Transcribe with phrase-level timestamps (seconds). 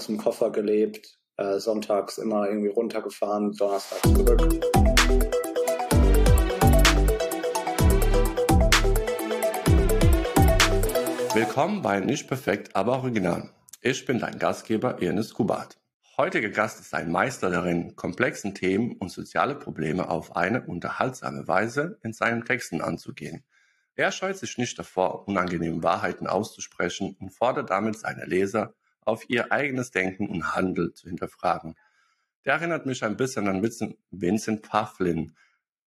[0.00, 4.40] aus dem Koffer gelebt, äh, sonntags immer irgendwie runtergefahren, donnerstags zurück.
[11.34, 13.50] Willkommen bei Nicht Perfekt, aber Original.
[13.82, 15.76] Ich bin dein Gastgeber Ernest Kubat.
[16.16, 21.98] Heutiger Gast ist ein Meister darin, komplexen Themen und soziale Probleme auf eine unterhaltsame Weise
[22.02, 23.44] in seinen Texten anzugehen.
[23.96, 28.72] Er scheut sich nicht davor, unangenehme Wahrheiten auszusprechen und fordert damit seine Leser
[29.10, 31.74] auf ihr eigenes Denken und Handeln zu hinterfragen.
[32.44, 33.60] Der erinnert mich ein bisschen an
[34.12, 35.36] Vincent Pufflin.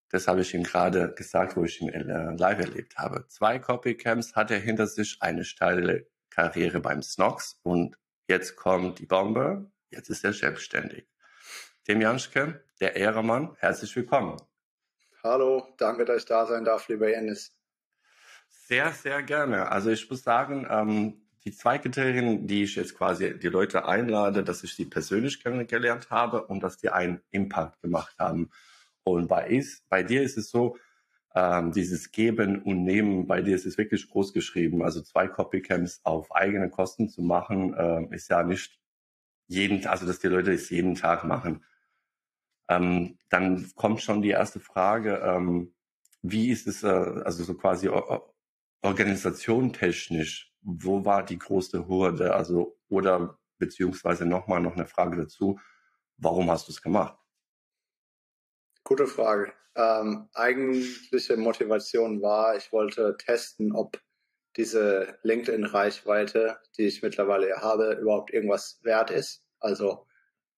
[0.09, 3.25] Das habe ich ihm gerade gesagt, wo ich ihn äh, live erlebt habe.
[3.29, 7.95] Zwei Copycams hat er hinter sich, eine steile Karriere beim Snox und
[8.27, 11.07] jetzt kommt die Bombe, jetzt ist er selbstständig.
[11.87, 14.35] Dem Janschke, der Ehremann, herzlich willkommen.
[15.23, 17.55] Hallo, danke, dass ich da sein darf, lieber Janis.
[18.49, 19.71] Sehr, sehr gerne.
[19.71, 24.43] Also ich muss sagen, ähm, die zwei Kriterien, die ich jetzt quasi die Leute einlade,
[24.43, 28.49] dass ich sie persönlich kennengelernt habe und dass die einen Impact gemacht haben.
[29.03, 30.77] Und bei, ist, bei dir ist es so,
[31.35, 34.83] ähm, dieses Geben und Nehmen, bei dir ist es wirklich groß geschrieben.
[34.83, 38.79] Also zwei Copycams auf eigene Kosten zu machen, äh, ist ja nicht
[39.47, 41.65] jeden, also dass die Leute es jeden Tag machen.
[42.69, 45.73] Ähm, dann kommt schon die erste Frage, ähm,
[46.21, 47.89] wie ist es, äh, also so quasi
[48.81, 52.33] organisation technisch, wo war die größte Hürde?
[52.33, 55.59] Also, oder beziehungsweise nochmal noch eine Frage dazu,
[56.17, 57.17] warum hast du es gemacht?
[58.83, 59.53] Gute Frage.
[59.75, 63.99] Ähm, eigentliche Motivation war, ich wollte testen, ob
[64.55, 69.43] diese LinkedIn-Reichweite, die ich mittlerweile habe, überhaupt irgendwas wert ist.
[69.59, 70.05] Also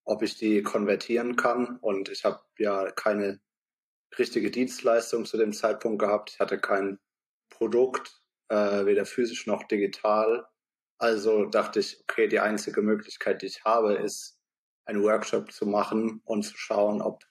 [0.03, 1.77] ob ich die konvertieren kann.
[1.77, 3.39] Und ich habe ja keine
[4.17, 6.31] richtige Dienstleistung zu dem Zeitpunkt gehabt.
[6.31, 6.99] Ich hatte kein
[7.49, 10.45] Produkt, äh, weder physisch noch digital.
[10.97, 14.39] Also dachte ich, okay, die einzige Möglichkeit, die ich habe, ist,
[14.85, 17.23] einen Workshop zu machen und zu schauen, ob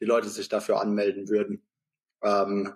[0.00, 1.66] die Leute sich dafür anmelden würden.
[2.22, 2.74] Ähm,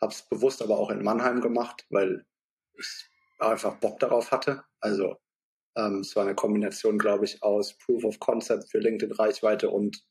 [0.00, 2.26] habe es bewusst aber auch in Mannheim gemacht, weil
[2.74, 4.64] ich einfach Bock darauf hatte.
[4.80, 5.16] Also
[5.76, 10.04] ähm, es war eine Kombination, glaube ich, aus Proof of Concept für LinkedIn-Reichweite und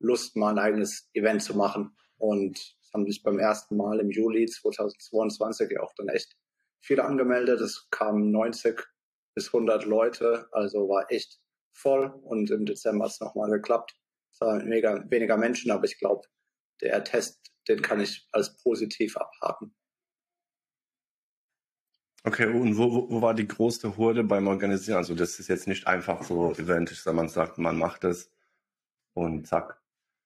[0.00, 1.96] Lust, mal ein eigenes Event zu machen.
[2.18, 6.36] Und es haben sich beim ersten Mal im Juli 2022 auch dann echt
[6.80, 7.60] viele angemeldet.
[7.60, 8.80] Es kamen 90
[9.34, 11.40] bis 100 Leute, also war echt
[11.72, 12.06] voll.
[12.24, 13.94] Und im Dezember hat es nochmal geklappt.
[14.32, 16.26] Es waren mega, weniger Menschen, aber ich glaube,
[16.80, 19.74] der Test, den kann ich als positiv abhaken.
[22.24, 24.98] Okay, und wo, wo, wo war die größte Hürde beim Organisieren?
[24.98, 28.30] Also das ist jetzt nicht einfach so eventisch, sondern man sagt, man macht es
[29.14, 29.80] und zack.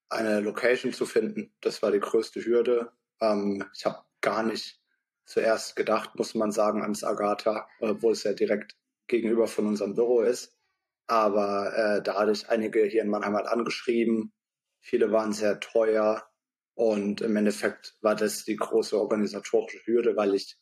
[0.09, 2.93] Eine Location zu finden, das war die größte Hürde.
[3.21, 4.82] Ähm, ich habe gar nicht
[5.25, 10.21] zuerst gedacht, muss man sagen, ans Agatha, wo es ja direkt gegenüber von unserem Büro
[10.21, 10.57] ist.
[11.07, 14.33] Aber äh, da hatte ich einige hier in Mannheim halt angeschrieben.
[14.81, 16.27] Viele waren sehr teuer.
[16.75, 20.59] Und im Endeffekt war das die große organisatorische Hürde, weil ich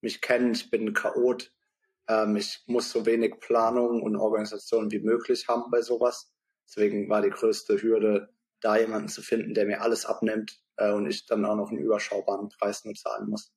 [0.00, 1.52] mich kenne, ich bin ein Chaot.
[2.08, 6.32] Ähm, ich muss so wenig Planung und Organisation wie möglich haben bei sowas.
[6.66, 11.06] Deswegen war die größte Hürde, da jemanden zu finden, der mir alles abnimmt äh, und
[11.06, 13.52] ich dann auch noch einen überschaubaren Preis nur zahlen muss.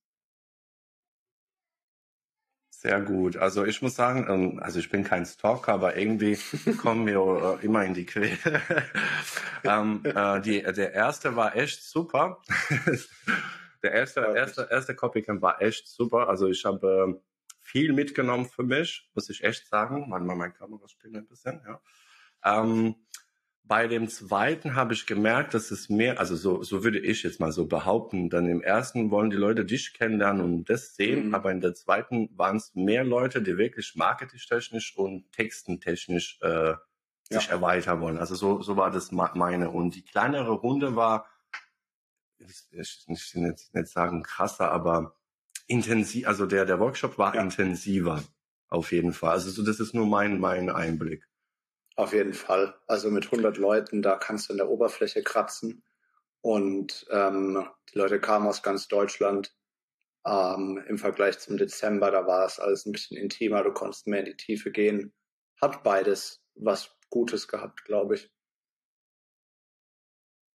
[2.83, 3.37] Sehr gut.
[3.37, 6.37] Also ich muss sagen, ähm, also ich bin kein Stalker, aber irgendwie
[6.81, 8.37] kommen wir äh, immer in die Quere.
[9.63, 12.41] ähm, äh, die, der erste war echt super.
[13.83, 16.27] der erste, erste, erste Copycamp war echt super.
[16.27, 17.21] Also ich habe ähm,
[17.61, 20.09] viel mitgenommen für mich, muss ich echt sagen.
[20.09, 21.79] Manchmal mein Kamera spielt ein bisschen, ja.
[22.43, 22.95] Ähm,
[23.65, 27.39] bei dem zweiten habe ich gemerkt, dass es mehr, also so, so würde ich jetzt
[27.39, 31.35] mal so behaupten, dann im ersten wollen die Leute dich kennenlernen und das sehen, mhm.
[31.35, 36.73] aber in der zweiten waren es mehr Leute, die wirklich marketingtechnisch und textentechnisch äh,
[37.29, 37.51] sich ja.
[37.51, 38.17] erweitern wollen.
[38.17, 39.69] Also so, so war das meine.
[39.69, 41.27] Und die kleinere Runde war,
[42.39, 45.15] ich, ich, ich will jetzt nicht sagen krasser, aber
[45.67, 47.41] intensiv, also der, der Workshop war ja.
[47.41, 48.23] intensiver.
[48.67, 49.31] Auf jeden Fall.
[49.31, 51.27] Also so, das ist nur mein, mein Einblick.
[51.95, 52.75] Auf jeden Fall.
[52.87, 55.83] Also mit 100 Leuten, da kannst du in der Oberfläche kratzen.
[56.41, 59.55] Und ähm, die Leute kamen aus ganz Deutschland.
[60.25, 64.19] Ähm, Im Vergleich zum Dezember, da war es alles ein bisschen intimer, du konntest mehr
[64.19, 65.13] in die Tiefe gehen.
[65.61, 68.31] Hat beides was Gutes gehabt, glaube ich.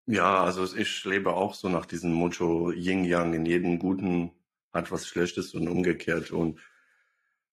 [0.07, 3.35] Ja, also ich lebe auch so nach diesem Motto Yin Yang.
[3.35, 4.31] In jedem Guten
[4.73, 6.31] hat was Schlechtes und umgekehrt.
[6.31, 6.61] Und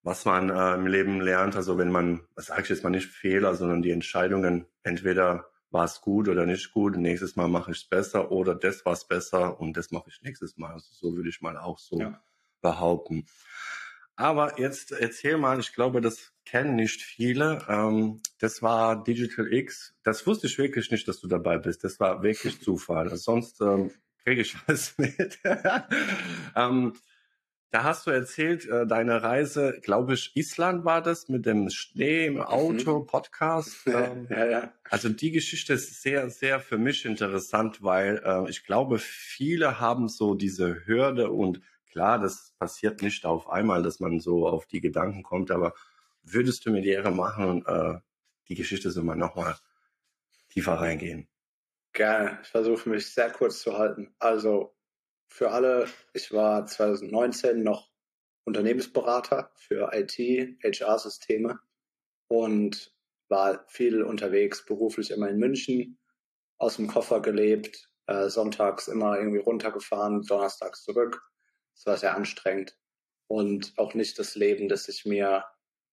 [0.04, 1.56] was man äh, im Leben lernt.
[1.56, 5.86] Also wenn man, das sage ich jetzt mal nicht Fehler, sondern die Entscheidungen, entweder war
[5.86, 9.08] es gut oder nicht gut, nächstes Mal mache ich es besser oder das war es
[9.08, 10.74] besser und das mache ich nächstes Mal.
[10.74, 12.22] Also so würde ich mal auch so ja.
[12.60, 13.26] behaupten.
[14.14, 17.64] Aber jetzt erzähl mal, ich glaube, das kennen nicht viele.
[17.68, 19.96] Ähm, das war Digital X.
[20.04, 21.82] Das wusste ich wirklich nicht, dass du dabei bist.
[21.82, 23.16] Das war wirklich Zufall.
[23.16, 23.90] Sonst ähm,
[24.22, 25.40] kriege ich alles mit.
[26.56, 26.92] ähm,
[27.74, 32.26] da hast du erzählt, äh, deine Reise, glaube ich, Island war das, mit dem Schnee
[32.26, 33.06] im Auto, mhm.
[33.06, 33.78] Podcast.
[33.86, 34.72] Ähm, ja, ja.
[34.90, 40.08] Also die Geschichte ist sehr, sehr für mich interessant, weil äh, ich glaube, viele haben
[40.08, 44.80] so diese Hürde und klar, das passiert nicht auf einmal, dass man so auf die
[44.80, 45.74] Gedanken kommt, aber
[46.22, 47.98] würdest du mir die Ehre machen und äh,
[48.48, 49.56] die Geschichte so mal nochmal
[50.48, 51.26] tiefer reingehen?
[51.92, 52.38] Gerne.
[52.42, 54.14] Ich versuche mich sehr kurz zu halten.
[54.20, 54.74] Also
[55.28, 57.90] für alle, ich war 2019 noch
[58.44, 60.18] Unternehmensberater für IT,
[60.62, 61.58] HR-Systeme
[62.28, 62.94] und
[63.28, 65.98] war viel unterwegs, beruflich immer in München,
[66.58, 71.22] aus dem Koffer gelebt, äh, sonntags immer irgendwie runtergefahren, donnerstags zurück.
[71.74, 72.76] Es war sehr anstrengend
[73.26, 75.44] und auch nicht das Leben, das ich mir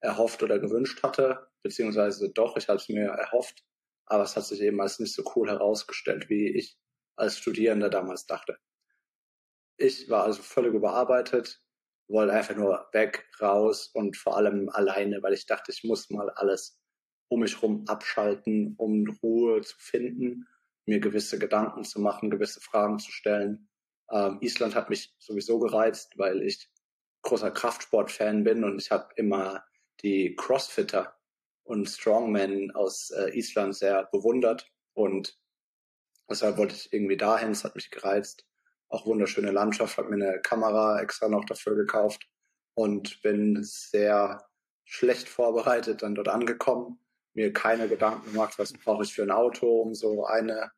[0.01, 3.63] erhofft oder gewünscht hatte, beziehungsweise doch, ich habe es mir erhofft,
[4.05, 6.77] aber es hat sich eben als nicht so cool herausgestellt, wie ich
[7.15, 8.57] als Studierender damals dachte.
[9.81, 11.59] Ich war also völlig überarbeitet,
[12.07, 16.29] wollte einfach nur weg, raus und vor allem alleine, weil ich dachte, ich muss mal
[16.29, 16.79] alles
[17.29, 20.47] um mich herum abschalten, um Ruhe zu finden,
[20.85, 23.69] mir gewisse Gedanken zu machen, gewisse Fragen zu stellen.
[24.11, 26.69] Ähm, Island hat mich sowieso gereizt, weil ich
[27.23, 29.63] großer Kraftsport-Fan bin und ich habe immer
[30.03, 31.17] die Crossfitter
[31.63, 35.39] und Strongmen aus äh, Island sehr bewundert und
[36.29, 38.45] deshalb wollte ich irgendwie dahin, es hat mich gereizt.
[38.91, 42.27] Auch wunderschöne Landschaft, habe mir eine Kamera extra noch dafür gekauft.
[42.73, 44.45] Und bin sehr
[44.85, 46.99] schlecht vorbereitet dann dort angekommen,
[47.33, 50.71] mir keine Gedanken gemacht, was brauche ich für ein Auto, um so eine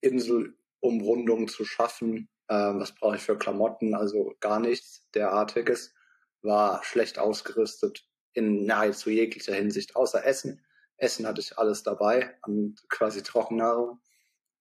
[0.00, 5.94] Inselumrundung zu schaffen, ähm, was brauche ich für Klamotten, also gar nichts derartiges,
[6.40, 10.64] war schlecht ausgerüstet, in nahezu jeglicher Hinsicht, außer Essen.
[10.96, 12.34] Essen hatte ich alles dabei,
[12.88, 14.00] quasi Trockennahrung.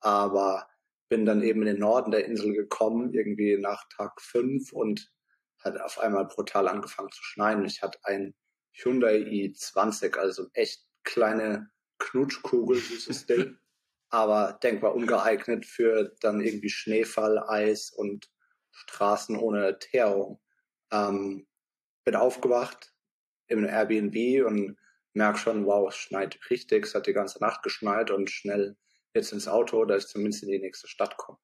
[0.02, 0.68] Aber
[1.12, 5.12] bin dann eben in den Norden der Insel gekommen, irgendwie nach Tag fünf und
[5.60, 7.66] hat auf einmal brutal angefangen zu schneien.
[7.66, 8.34] Ich hatte ein
[8.72, 11.70] Hyundai i20, also echt kleine
[12.00, 13.58] Knutschkugel, süßes Ding,
[14.10, 18.32] aber denkbar ungeeignet für dann irgendwie Schneefall, Eis und
[18.72, 20.40] Straßen ohne Teerung.
[20.94, 21.46] Ähm,
[22.06, 22.94] bin aufgewacht,
[23.48, 24.78] im Airbnb und
[25.12, 28.78] merke schon, wow, es schneit richtig, es hat die ganze Nacht geschneit und schnell
[29.14, 31.40] jetzt ins Auto, dass ich zumindest in die nächste Stadt komme.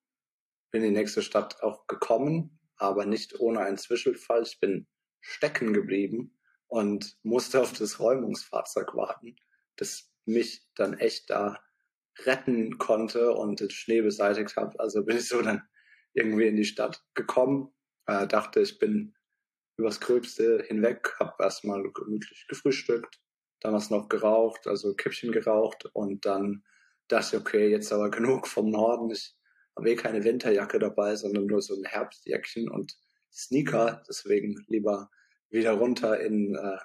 [0.71, 4.43] Bin in die nächste Stadt auch gekommen, aber nicht ohne einen Zwischenfall.
[4.43, 4.87] Ich bin
[5.21, 6.37] stecken geblieben
[6.67, 9.35] und musste auf das Räumungsfahrzeug warten,
[9.77, 11.59] das mich dann echt da
[12.25, 14.79] retten konnte und den Schnee beseitigt habe.
[14.79, 15.63] Also bin ich so dann
[16.13, 17.73] irgendwie in die Stadt gekommen,
[18.07, 19.15] äh, dachte, ich bin
[19.77, 23.19] übers Gröbste hinweg, habe erstmal gemütlich gefrühstückt,
[23.59, 26.63] damals noch geraucht, also Kippchen geraucht und dann
[27.07, 29.11] dachte okay, jetzt aber genug vom Norden.
[29.11, 29.35] Ich
[29.75, 32.97] habe eh keine Winterjacke dabei, sondern nur so ein Herbstjäckchen und
[33.31, 35.09] Sneaker, deswegen lieber
[35.49, 36.77] wieder runter in äh,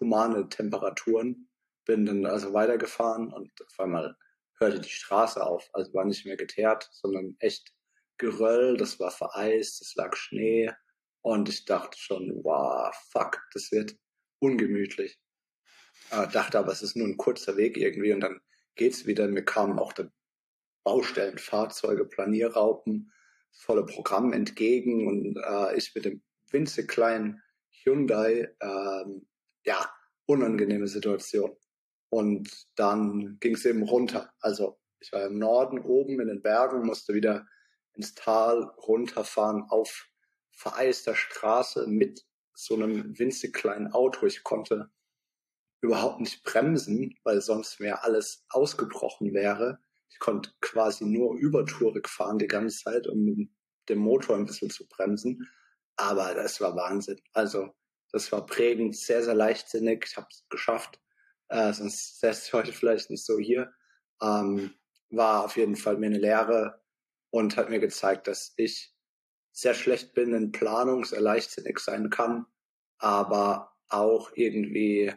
[0.00, 1.48] humane Temperaturen.
[1.84, 4.16] Bin dann also weitergefahren und auf einmal
[4.58, 5.68] hörte die Straße auf.
[5.72, 7.74] Also war nicht mehr geteert, sondern echt
[8.16, 10.70] Geröll, das war vereist, es lag Schnee
[11.22, 13.96] und ich dachte schon, wow, fuck, das wird
[14.38, 15.18] ungemütlich.
[16.10, 18.40] Äh, dachte aber, es ist nur ein kurzer Weg irgendwie und dann
[18.74, 19.28] geht's wieder.
[19.28, 20.12] Mir kamen auch dann
[20.84, 23.12] Baustellen, Fahrzeuge, Planierraupen,
[23.52, 29.26] volle Programm entgegen und äh, ich mit dem winzig kleinen Hyundai, ähm,
[29.64, 29.90] ja,
[30.26, 31.56] unangenehme Situation.
[32.10, 34.32] Und dann ging es eben runter.
[34.40, 37.46] Also ich war im Norden oben in den Bergen, musste wieder
[37.94, 40.08] ins Tal runterfahren auf
[40.52, 44.26] vereister Straße mit so einem winzig kleinen Auto.
[44.26, 44.90] Ich konnte
[45.84, 49.78] überhaupt nicht bremsen, weil sonst mir alles ausgebrochen wäre.
[50.08, 53.50] Ich konnte quasi nur übertourig fahren die ganze Zeit, um
[53.88, 55.46] den Motor ein bisschen zu bremsen.
[55.96, 57.20] Aber das war Wahnsinn.
[57.32, 57.74] Also
[58.12, 60.06] das war prägend, sehr, sehr leichtsinnig.
[60.08, 61.00] Ich habe es geschafft.
[61.48, 63.72] Äh, sonst säße ich heute vielleicht nicht so hier.
[64.22, 64.72] Ähm,
[65.10, 66.80] war auf jeden Fall mir eine Lehre
[67.30, 68.94] und hat mir gezeigt, dass ich
[69.52, 72.46] sehr schlecht bin in Planung, sehr leichtsinnig sein kann,
[72.98, 75.12] aber auch irgendwie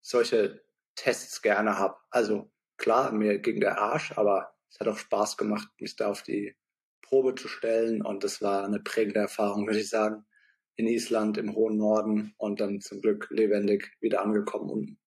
[0.00, 0.62] solche
[0.94, 1.96] Tests gerne habe.
[2.10, 6.22] Also klar, mir ging der Arsch, aber es hat auch Spaß gemacht, mich da auf
[6.22, 6.56] die
[7.02, 10.24] Probe zu stellen und das war eine prägende Erfahrung, würde ich sagen,
[10.76, 14.98] in Island im hohen Norden und dann zum Glück lebendig wieder angekommen unten.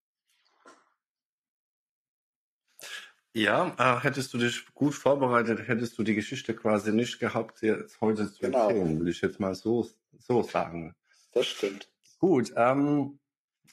[3.35, 7.99] Ja, äh, hättest du dich gut vorbereitet, hättest du die Geschichte quasi nicht gehabt, jetzt
[7.99, 8.67] heute zu genau.
[8.67, 10.93] erzählen, will ich jetzt mal so, so sagen.
[11.31, 11.89] Das stimmt.
[12.19, 13.19] Gut, ähm,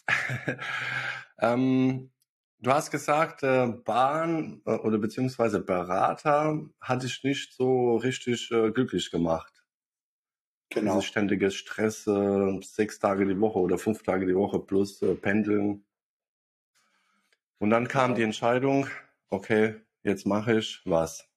[1.39, 2.11] ähm,
[2.59, 8.71] du hast gesagt, äh, Bahn äh, oder beziehungsweise Berater hat dich nicht so richtig äh,
[8.71, 9.61] glücklich gemacht.
[10.71, 10.93] Genau.
[10.93, 15.15] Dieses ständige Stress, äh, sechs Tage die Woche oder fünf Tage die Woche plus äh,
[15.15, 15.85] Pendeln.
[17.59, 18.87] Und dann kam die Entscheidung,
[19.29, 21.29] okay, jetzt mache ich was.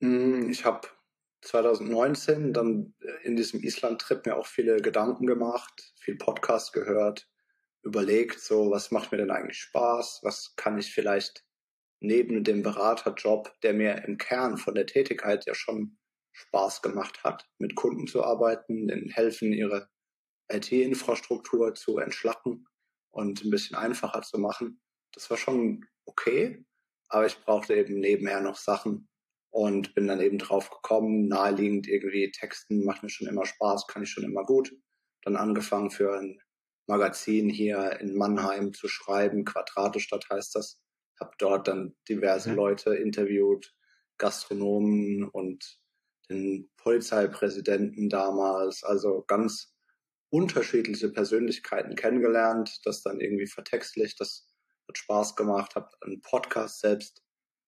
[0.00, 0.88] Hm, ich habe
[1.42, 7.29] 2019 dann äh, in diesem Island-Trip mir auch viele Gedanken gemacht, viel Podcast gehört,
[7.82, 11.44] überlegt, so was macht mir denn eigentlich Spaß, was kann ich vielleicht
[12.00, 15.98] neben dem Beraterjob, der mir im Kern von der Tätigkeit ja schon
[16.32, 19.88] Spaß gemacht hat, mit Kunden zu arbeiten, denen helfen, ihre
[20.50, 22.66] IT-Infrastruktur zu entschlacken
[23.10, 24.80] und ein bisschen einfacher zu machen.
[25.12, 26.64] Das war schon okay,
[27.08, 29.08] aber ich brauchte eben nebenher noch Sachen
[29.50, 34.02] und bin dann eben drauf gekommen, naheliegend irgendwie Texten macht mir schon immer Spaß, kann
[34.02, 34.72] ich schon immer gut.
[35.22, 36.40] Dann angefangen für ein
[36.90, 40.82] Magazin hier in Mannheim zu schreiben, Quadratestadt heißt das.
[41.20, 42.56] Hab dort dann diverse mhm.
[42.56, 43.74] Leute interviewt,
[44.18, 45.78] Gastronomen und
[46.28, 49.72] den Polizeipräsidenten damals, also ganz
[50.30, 54.48] unterschiedliche Persönlichkeiten kennengelernt, das dann irgendwie vertextlicht, das
[54.88, 57.22] hat Spaß gemacht, habe einen Podcast selbst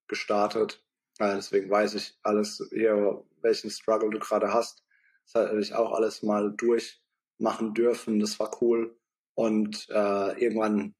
[0.09, 0.85] gestartet.
[1.21, 4.83] Ja, deswegen weiß ich alles hier, welchen Struggle du gerade hast.
[5.26, 8.19] Das hatte ich auch alles mal durchmachen dürfen.
[8.19, 8.99] Das war cool.
[9.35, 10.95] Und äh, irgendwann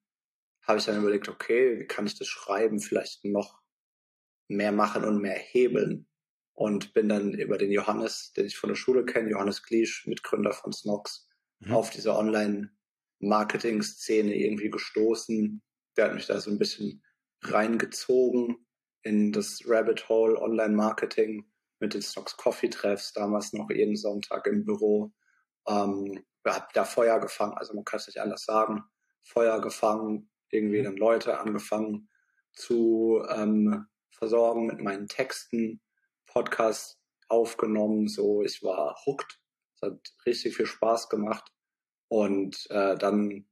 [0.63, 3.61] habe ich dann überlegt, okay, wie kann ich das Schreiben vielleicht noch
[4.49, 6.07] mehr machen und mehr hebeln?
[6.55, 10.53] und bin dann über den Johannes, den ich von der Schule kenne, Johannes Gliesch, Mitgründer
[10.53, 11.29] von Snox,
[11.61, 11.73] mhm.
[11.73, 15.61] auf diese Online-Marketing-Szene irgendwie gestoßen.
[15.97, 17.05] Der hat mich da so ein bisschen
[17.43, 18.67] reingezogen
[19.03, 21.45] in das Rabbit Hole Online-Marketing
[21.81, 25.13] mit den Snox Coffee Treffs, damals noch jeden Sonntag im Büro.
[25.67, 28.85] Ähm, hab da Feuer gefangen, also man kann es nicht anders sagen.
[29.23, 30.85] Feuer gefangen, irgendwie mhm.
[30.85, 32.09] dann Leute angefangen
[32.53, 35.81] zu ähm, versorgen mit meinen Texten,
[36.27, 38.09] Podcast aufgenommen.
[38.09, 39.41] So, ich war hooked.
[39.75, 41.51] Es hat richtig viel Spaß gemacht.
[42.09, 43.49] Und äh, dann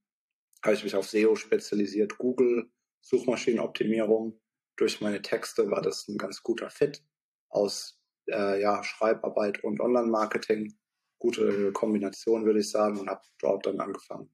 [0.63, 2.71] habe ich mich auf SEO spezialisiert, Google,
[3.01, 4.41] Suchmaschinenoptimierung.
[4.77, 7.03] Durch meine Texte war das ein ganz guter Fit
[7.49, 10.79] aus äh, ja, Schreibarbeit und Online-Marketing.
[11.21, 14.33] Gute Kombination, würde ich sagen, und habe dort dann angefangen,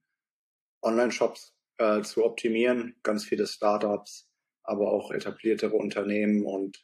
[0.82, 2.96] Online-Shops äh, zu optimieren.
[3.02, 4.30] Ganz viele Startups,
[4.62, 6.82] aber auch etabliertere Unternehmen und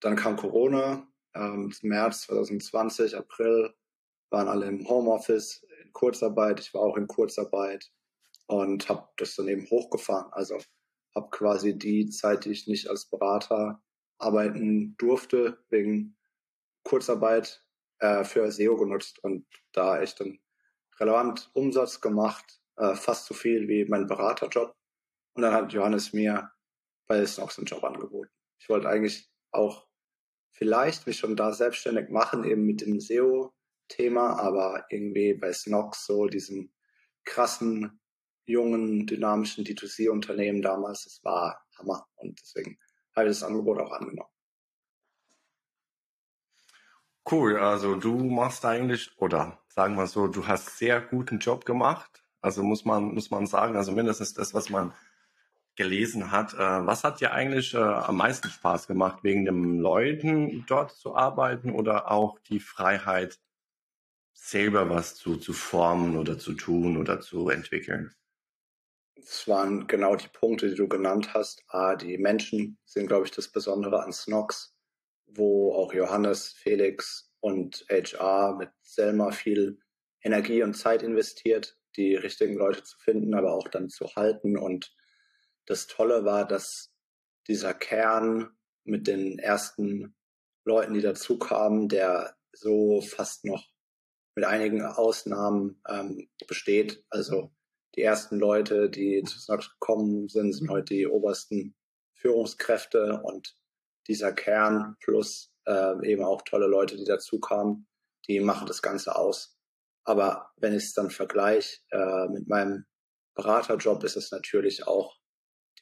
[0.00, 3.74] dann kam Corona, ähm, März 2020, April
[4.30, 6.60] waren alle im Homeoffice, in Kurzarbeit.
[6.60, 7.90] Ich war auch in Kurzarbeit
[8.46, 10.32] und habe das dann eben hochgefahren.
[10.32, 10.58] Also
[11.14, 13.82] habe quasi die Zeit, die ich nicht als Berater
[14.18, 16.16] arbeiten durfte, wegen
[16.84, 17.64] Kurzarbeit
[18.00, 20.38] äh, für SEO genutzt und da echt dann
[21.00, 24.74] relevant Umsatz gemacht, äh, fast so viel wie mein Beraterjob.
[25.34, 26.50] Und dann hat Johannes mir
[27.06, 28.30] bei Snox einen Job angeboten.
[28.60, 29.86] Ich wollte eigentlich auch
[30.50, 36.26] vielleicht mich schon da selbstständig machen, eben mit dem SEO-Thema, aber irgendwie bei Snox so
[36.26, 36.72] diesem
[37.24, 38.00] krassen,
[38.46, 42.78] jungen, dynamischen D2C-Unternehmen damals, das war Hammer und deswegen
[43.14, 44.30] habe ich das Angebot auch angenommen.
[47.30, 52.22] Cool, also du machst eigentlich, oder sagen wir so, du hast sehr guten Job gemacht.
[52.40, 54.94] Also muss man, muss man sagen, also mindestens das, was man
[55.76, 56.54] gelesen hat.
[56.54, 61.14] Äh, was hat dir eigentlich äh, am meisten Spaß gemacht, wegen den Leuten dort zu
[61.16, 63.38] arbeiten oder auch die Freiheit,
[64.32, 68.14] selber was zu, zu formen oder zu tun oder zu entwickeln?
[69.16, 71.62] Das waren genau die Punkte, die du genannt hast.
[71.68, 74.77] Ah, die Menschen sind, glaube ich, das Besondere an Snox,
[75.28, 79.78] wo auch Johannes, Felix und HR mit Selma viel
[80.22, 84.92] Energie und Zeit investiert, die richtigen Leute zu finden, aber auch dann zu halten und
[85.66, 86.90] das Tolle war, dass
[87.46, 90.16] dieser Kern mit den ersten
[90.64, 93.66] Leuten, die dazu kamen, der so fast noch
[94.34, 97.04] mit einigen Ausnahmen ähm, besteht.
[97.10, 97.52] Also
[97.96, 101.74] die ersten Leute, die zu Snox gekommen sind, sind heute die obersten
[102.14, 103.57] Führungskräfte und
[104.08, 107.86] dieser Kern plus äh, eben auch tolle Leute, die dazu kamen,
[108.26, 109.58] die machen das Ganze aus.
[110.04, 112.86] Aber wenn ich es dann vergleiche äh, mit meinem
[113.34, 115.16] Beraterjob, ist es natürlich auch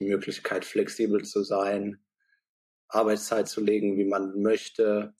[0.01, 2.05] die Möglichkeit, flexibel zu sein,
[2.89, 5.15] Arbeitszeit zu legen, wie man möchte,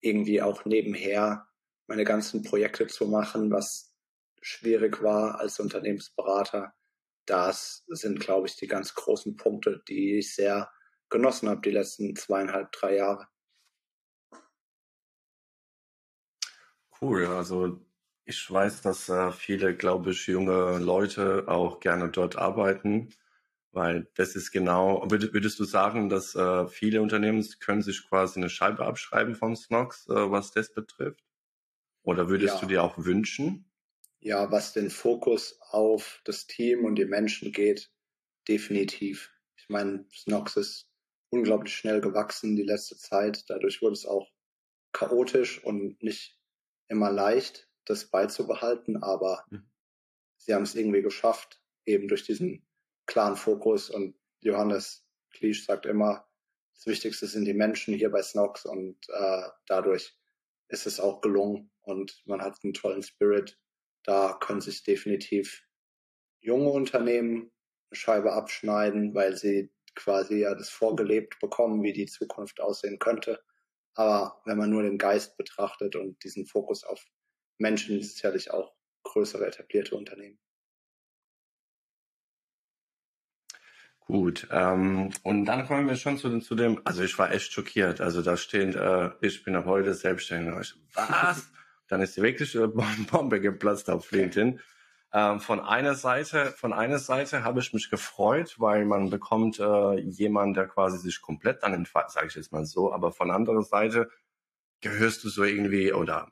[0.00, 1.46] irgendwie auch nebenher
[1.86, 3.94] meine ganzen Projekte zu machen, was
[4.42, 6.72] schwierig war als Unternehmensberater.
[7.26, 10.70] Das sind, glaube ich, die ganz großen Punkte, die ich sehr
[11.10, 13.28] genossen habe die letzten zweieinhalb, drei Jahre.
[17.00, 17.80] Cool, also
[18.26, 23.10] Ich weiß, dass äh, viele, glaube ich, junge Leute auch gerne dort arbeiten,
[23.72, 28.40] weil das ist genau, würd, würdest du sagen, dass äh, viele Unternehmen können sich quasi
[28.40, 31.24] eine Scheibe abschreiben von Snox, äh, was das betrifft?
[32.02, 32.60] Oder würdest ja.
[32.60, 33.70] du dir auch wünschen?
[34.20, 37.90] Ja, was den Fokus auf das Team und die Menschen geht,
[38.48, 39.32] definitiv.
[39.56, 40.89] Ich meine, Snox ist
[41.30, 43.44] unglaublich schnell gewachsen die letzte Zeit.
[43.48, 44.30] Dadurch wurde es auch
[44.92, 46.38] chaotisch und nicht
[46.88, 49.70] immer leicht das beizubehalten, aber mhm.
[50.36, 52.66] sie haben es irgendwie geschafft, eben durch diesen
[53.06, 56.26] klaren Fokus und Johannes Kliesch sagt immer,
[56.74, 60.16] das Wichtigste sind die Menschen hier bei Snox und äh, dadurch
[60.68, 63.58] ist es auch gelungen und man hat einen tollen Spirit.
[64.04, 65.62] Da können sich definitiv
[66.40, 67.52] junge Unternehmen
[67.90, 73.40] eine Scheibe abschneiden, weil sie quasi ja das vorgelebt bekommen, wie die Zukunft aussehen könnte.
[73.94, 77.04] Aber wenn man nur den Geist betrachtet und diesen Fokus auf
[77.58, 80.38] Menschen sicherlich auch größere etablierte Unternehmen.
[84.00, 88.00] Gut, ähm, und dann kommen wir schon zu, zu dem, also ich war echt schockiert.
[88.00, 90.74] Also da steht, äh, ich bin ab heute selbstständig.
[90.94, 91.52] Was?
[91.88, 94.60] dann ist die wirkliche Bombe geplatzt auf LinkedIn.
[95.12, 99.98] Ähm, von einer Seite, von einer Seite habe ich mich gefreut, weil man bekommt äh,
[99.98, 103.30] jemanden, der quasi sich komplett an den Fall, sage ich jetzt mal so, aber von
[103.30, 104.08] anderer Seite
[104.80, 106.30] gehörst du so irgendwie oder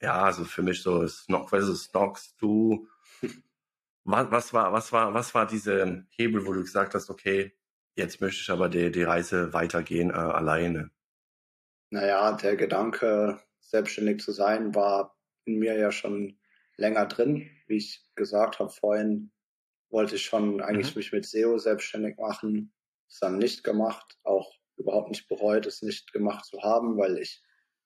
[0.00, 2.88] ja, also für mich so Snox versus Snox, du,
[4.04, 7.56] was, was war, was war, was war diese Hebel, wo du gesagt hast, okay,
[7.94, 10.90] jetzt möchte ich aber die, die Reise weitergehen äh, alleine?
[11.90, 15.16] Naja, der Gedanke, selbstständig zu sein, war
[15.46, 16.38] in mir ja schon
[16.76, 17.50] länger drin.
[17.68, 19.30] Wie ich gesagt habe vorhin,
[19.90, 20.98] wollte ich schon eigentlich mhm.
[20.98, 22.72] mich mit SEO selbstständig machen.
[23.08, 27.42] Das dann nicht gemacht, auch überhaupt nicht bereut, es nicht gemacht zu haben, weil ich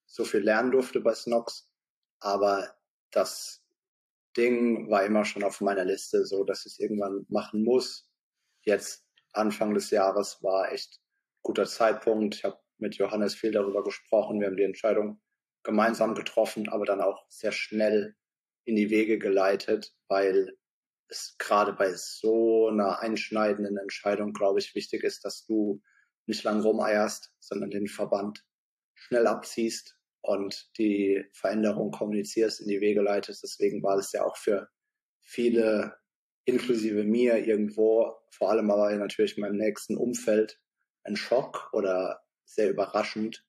[0.07, 1.69] so viel lernen durfte bei Snox.
[2.21, 2.75] Aber
[3.11, 3.65] das
[4.37, 8.09] Ding war immer schon auf meiner Liste, so dass ich es irgendwann machen muss.
[8.63, 11.01] Jetzt Anfang des Jahres war echt
[11.43, 12.37] guter Zeitpunkt.
[12.37, 14.41] Ich habe mit Johannes viel darüber gesprochen.
[14.41, 15.21] Wir haben die Entscheidung
[15.63, 18.17] gemeinsam getroffen, aber dann auch sehr schnell
[18.65, 20.57] in die Wege geleitet, weil
[21.09, 25.83] es gerade bei so einer einschneidenden Entscheidung, glaube ich, wichtig ist, dass du
[26.27, 28.45] nicht lang rumeierst, sondern den Verband
[28.95, 33.43] schnell abziehst und die Veränderung kommunizierst, in die Wege leitest.
[33.43, 34.69] Deswegen war es ja auch für
[35.21, 35.97] viele,
[36.45, 40.61] inklusive mir, irgendwo, vor allem aber natürlich in meinem nächsten Umfeld,
[41.05, 43.45] ein Schock oder sehr überraschend,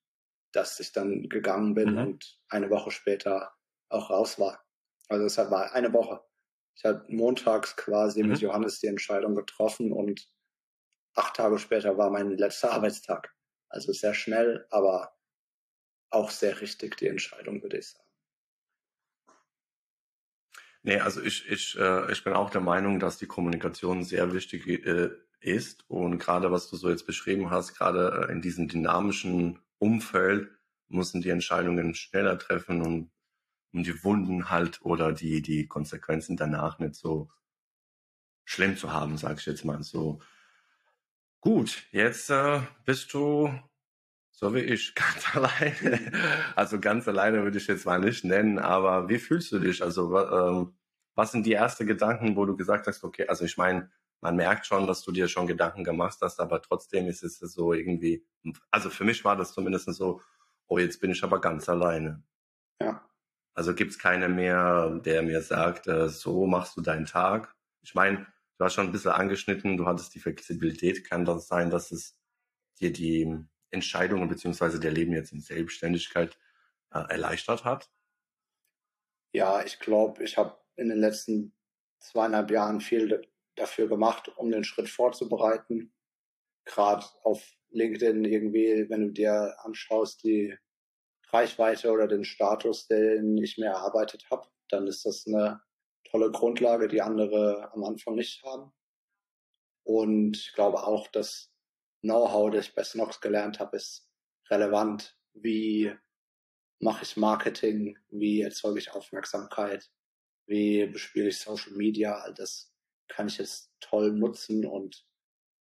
[0.52, 1.98] dass ich dann gegangen bin mhm.
[1.98, 3.52] und eine Woche später
[3.88, 4.63] auch raus war.
[5.08, 6.20] Also es war eine Woche.
[6.76, 8.30] Ich habe montags quasi mhm.
[8.30, 10.28] mit Johannes die Entscheidung getroffen und
[11.14, 13.32] acht Tage später war mein letzter Arbeitstag.
[13.68, 15.14] Also sehr schnell, aber
[16.10, 18.04] auch sehr richtig, die Entscheidung, würde ich sagen.
[20.82, 24.66] Nee, also ich, ich, äh, ich bin auch der Meinung, dass die Kommunikation sehr wichtig
[24.66, 25.88] äh, ist.
[25.88, 30.50] Und gerade was du so jetzt beschrieben hast, gerade äh, in diesem dynamischen Umfeld
[30.88, 33.10] müssen die Entscheidungen schneller treffen und
[33.74, 37.28] um die Wunden halt oder die, die Konsequenzen danach nicht so
[38.44, 40.20] schlimm zu haben, sag ich jetzt mal so.
[41.40, 43.52] Gut, jetzt äh, bist du
[44.34, 46.12] so wie ich, ganz alleine.
[46.56, 49.82] Also ganz alleine würde ich jetzt mal nicht nennen, aber wie fühlst du dich?
[49.82, 50.74] Also ähm,
[51.14, 54.66] was sind die ersten Gedanken, wo du gesagt hast, okay, also ich meine, man merkt
[54.66, 58.26] schon, dass du dir schon Gedanken gemacht hast, aber trotzdem ist es so irgendwie,
[58.70, 60.20] also für mich war das zumindest so,
[60.66, 62.22] oh, jetzt bin ich aber ganz alleine.
[62.80, 63.06] Ja.
[63.54, 67.54] Also gibt's keiner mehr, der mir sagt, äh, so machst du deinen Tag.
[67.82, 68.26] Ich meine,
[68.58, 71.08] du hast schon ein bisschen angeschnitten, du hattest die Flexibilität.
[71.08, 72.16] Kann das sein, dass es
[72.80, 73.38] dir die
[73.70, 76.38] Entscheidungen beziehungsweise der Leben jetzt in Selbstständigkeit
[76.92, 77.90] äh, erleichtert hat?
[79.32, 81.54] Ja, ich glaube, ich habe in den letzten
[81.98, 83.22] zweieinhalb Jahren viel
[83.56, 85.92] dafür gemacht, um den Schritt vorzubereiten.
[86.64, 90.56] Gerade auf LinkedIn irgendwie, wenn du dir anschaust, die
[91.34, 95.60] Reichweite oder den Status, den ich mir erarbeitet habe, dann ist das eine
[96.04, 98.72] tolle Grundlage, die andere am Anfang nicht haben.
[99.82, 101.50] Und ich glaube auch, dass
[102.02, 104.08] Know-how, das ich bei Snox gelernt habe, ist
[104.48, 105.18] relevant.
[105.32, 105.92] Wie
[106.78, 107.98] mache ich Marketing?
[108.10, 109.90] Wie erzeuge ich Aufmerksamkeit?
[110.46, 112.18] Wie bespiele ich Social Media?
[112.18, 112.72] All das
[113.08, 115.06] kann ich jetzt toll nutzen und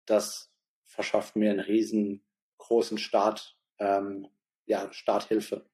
[0.06, 0.52] das
[0.84, 4.28] verschafft mir einen riesengroßen Start, ähm,
[4.72, 5.70] ja, Starthilfe.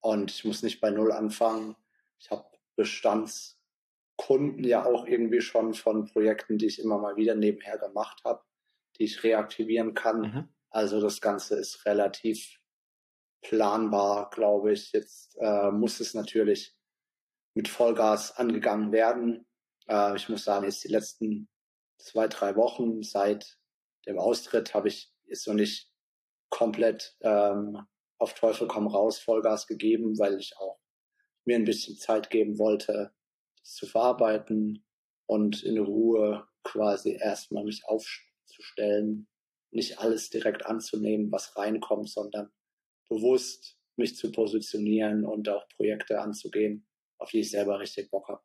[0.00, 1.76] Und ich muss nicht bei Null anfangen.
[2.18, 7.78] Ich habe Bestandskunden ja auch irgendwie schon von Projekten, die ich immer mal wieder nebenher
[7.78, 8.42] gemacht habe
[9.00, 10.20] die ich reaktivieren kann.
[10.20, 10.48] Mhm.
[10.68, 12.60] Also das Ganze ist relativ
[13.42, 14.92] planbar, glaube ich.
[14.92, 16.76] Jetzt äh, muss es natürlich
[17.54, 19.46] mit Vollgas angegangen werden.
[19.88, 21.48] Äh, ich muss sagen, jetzt die letzten
[21.98, 23.58] zwei, drei Wochen seit
[24.06, 25.89] dem Austritt habe ich ist so nicht
[26.50, 27.86] komplett ähm,
[28.18, 30.78] auf Teufel komm raus Vollgas gegeben, weil ich auch
[31.44, 33.12] mir ein bisschen Zeit geben wollte,
[33.58, 34.84] das zu verarbeiten
[35.26, 39.28] und in Ruhe quasi erstmal mich aufzustellen,
[39.70, 42.50] nicht alles direkt anzunehmen, was reinkommt, sondern
[43.08, 46.86] bewusst mich zu positionieren und auch Projekte anzugehen,
[47.18, 48.42] auf die ich selber richtig Bock habe.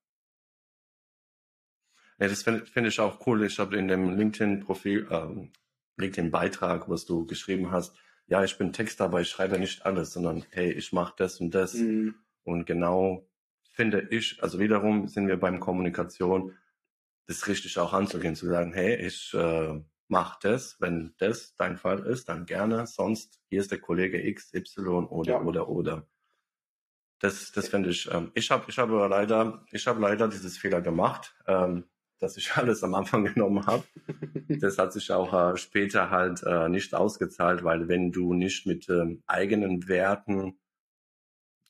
[2.19, 3.45] Ja, das finde find ich auch cool.
[3.45, 5.51] Ich habe in dem LinkedIn-Profil, ähm,
[5.97, 7.95] LinkedIn-Beitrag, was du geschrieben hast,
[8.27, 11.53] ja, ich bin Texter, aber ich schreibe nicht alles, sondern hey, ich mache das und
[11.53, 11.75] das.
[11.75, 12.15] Mhm.
[12.43, 13.27] Und genau
[13.71, 16.57] finde ich, also wiederum sind wir beim Kommunikation,
[17.27, 22.05] das richtig auch anzugehen, zu sagen, hey, ich äh, mach das, wenn das dein Fall
[22.05, 25.41] ist, dann gerne, sonst hier ist der Kollege X, Y oder ja.
[25.41, 26.07] oder oder.
[27.19, 28.09] Das, das finde ich.
[28.11, 31.35] Ähm, ich habe ich habe leider ich habe leider dieses Fehler gemacht.
[31.47, 31.85] Ähm,
[32.19, 33.83] dass ich alles am Anfang genommen habe.
[34.47, 38.87] Das hat sich auch äh, später halt äh, nicht ausgezahlt, weil wenn du nicht mit
[38.89, 40.59] ähm, eigenen Werten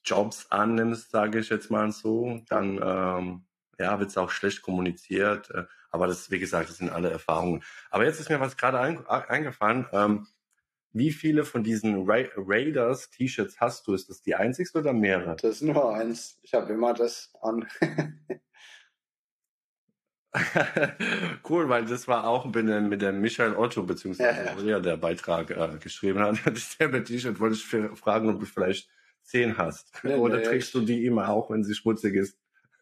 [0.04, 3.46] Jobs annimmst, sage ich jetzt mal so, dann ähm,
[3.80, 5.50] ja, wird es auch schlecht kommuniziert.
[5.52, 7.64] Äh, aber das, wie gesagt, das sind alle Erfahrungen.
[7.90, 9.88] Aber jetzt ist mir was gerade ein, eingefallen.
[9.94, 10.28] Ähm,
[10.92, 13.94] wie viele von diesen Ra Raiders T-Shirts hast du?
[13.94, 15.36] Ist das die einzigste oder mehrere?
[15.36, 16.40] Das ist nur eins.
[16.42, 17.68] Ich habe immer das an.
[21.50, 24.80] cool, weil das war auch mit dem, mit dem Michael Otto, beziehungsweise ja, ja.
[24.80, 26.38] der Beitrag äh, geschrieben hat.
[26.80, 27.66] Der T-Shirt wollte ich
[28.00, 28.90] fragen, ob du vielleicht
[29.24, 29.92] zehn hast.
[30.04, 32.38] Nee, Oder nee, trägst du die immer auch, wenn sie schmutzig ist?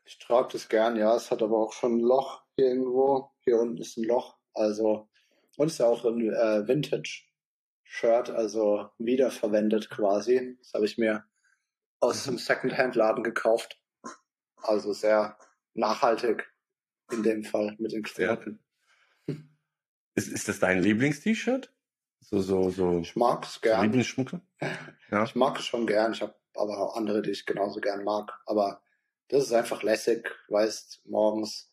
[0.06, 1.16] Ich trage das gern, ja.
[1.16, 3.32] Es hat aber auch schon ein Loch hier irgendwo.
[3.42, 4.38] Hier unten ist ein Loch.
[4.54, 5.10] Also,
[5.58, 10.58] und es ist ja auch ein äh, Vintage-Shirt, also wiederverwendet quasi.
[10.60, 11.24] Das habe ich mir
[12.00, 13.80] aus dem Second-Hand-Laden gekauft.
[14.58, 15.38] Also sehr
[15.74, 16.53] nachhaltig
[17.12, 18.60] in dem Fall mit den Klamotten.
[20.16, 21.74] Ist, ist das dein Lieblings-T-Shirt?
[22.20, 23.00] So, so, so.
[23.00, 23.84] Ich mag es gern.
[23.84, 24.42] Lieblingsschmucke?
[25.12, 25.24] Ja.
[25.24, 26.14] Ich mag es schon gern.
[26.14, 28.32] Ich habe aber auch andere, die ich genauso gern mag.
[28.46, 28.82] Aber
[29.30, 30.30] das ist einfach lässig.
[30.48, 31.72] Weißt, morgens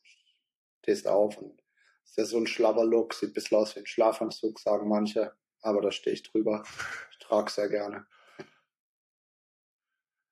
[0.83, 1.63] stehst auf und
[2.05, 3.15] ist ja so ein Schlabberlook.
[3.15, 5.33] Sieht ein bisschen aus wie ein Schlafanzug, sagen manche.
[5.61, 6.65] Aber da stehe ich drüber.
[7.13, 8.07] Ich trage sehr gerne.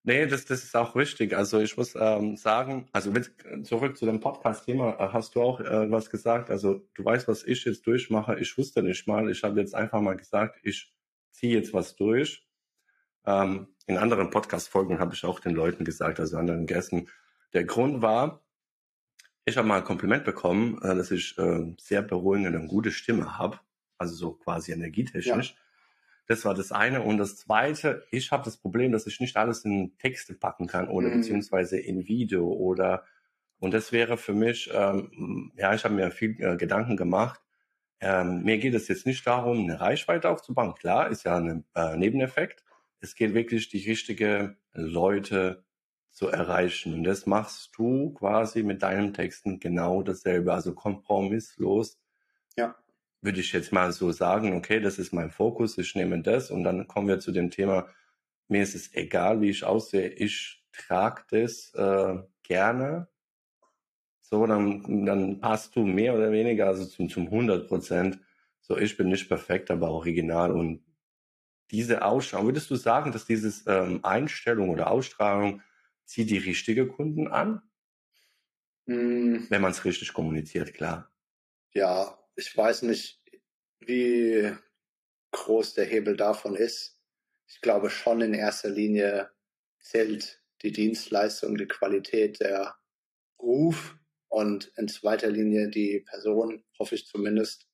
[0.09, 1.37] Nee, das, das ist auch richtig.
[1.37, 3.31] Also ich muss ähm, sagen, also mit,
[3.65, 6.49] zurück zu dem Podcast-Thema, äh, hast du auch äh, was gesagt.
[6.49, 8.41] Also du weißt, was ich jetzt durchmache.
[8.41, 9.31] Ich wusste nicht mal.
[9.31, 10.95] Ich habe jetzt einfach mal gesagt, ich
[11.33, 12.49] ziehe jetzt was durch.
[13.27, 17.11] Ähm, in anderen Podcast-Folgen habe ich auch den Leuten gesagt, also anderen Gästen.
[17.53, 18.43] Der Grund war,
[19.45, 23.37] ich habe mal ein Kompliment bekommen, äh, dass ich äh, sehr beruhigende und gute Stimme
[23.37, 23.61] habe.
[23.99, 25.51] Also so quasi energietechnisch.
[25.51, 25.57] Ja.
[26.29, 27.03] Das war das eine.
[27.03, 30.89] Und das zweite, ich habe das Problem, dass ich nicht alles in Texte packen kann
[30.89, 31.15] oder mhm.
[31.21, 33.05] beziehungsweise in Video oder
[33.61, 37.41] und das wäre für mich, ähm, ja, ich habe mir viel äh, Gedanken gemacht.
[38.01, 40.75] Ähm, mir geht es jetzt nicht darum, eine Reichweite aufzubauen.
[40.75, 42.63] Klar, ist ja ein äh, Nebeneffekt.
[43.01, 45.65] Es geht wirklich, die richtigen Leute
[46.11, 46.95] zu erreichen.
[46.95, 51.99] Und das machst du quasi mit deinen Texten genau dasselbe, also kompromisslos.
[52.57, 52.77] Ja
[53.21, 56.65] würde ich jetzt mal so sagen, okay, das ist mein Fokus, ich nehme das und
[56.65, 57.89] dann kommen wir zu dem Thema,
[58.49, 63.09] mir ist es egal, wie ich aussehe, ich trage das äh, gerne.
[64.21, 68.21] So, dann, dann passt du mehr oder weniger, also zum, zum 100 Prozent.
[68.61, 70.53] So, ich bin nicht perfekt, aber original.
[70.53, 70.85] Und
[71.71, 75.63] diese Ausstrahlung, würdest du sagen, dass dieses ähm, Einstellung oder Ausstrahlung
[76.05, 77.63] zieht die richtige Kunden an?
[78.87, 79.47] Mm.
[79.49, 81.11] Wenn man es richtig kommuniziert, klar.
[81.73, 83.21] Ja, ich weiß nicht,
[83.81, 84.55] wie
[85.33, 86.97] groß der Hebel davon ist.
[87.49, 89.31] Ich glaube schon in erster Linie
[89.81, 92.77] zählt die Dienstleistung, die Qualität, der
[93.41, 93.97] Ruf
[94.29, 97.67] und in zweiter Linie die Person, hoffe ich zumindest.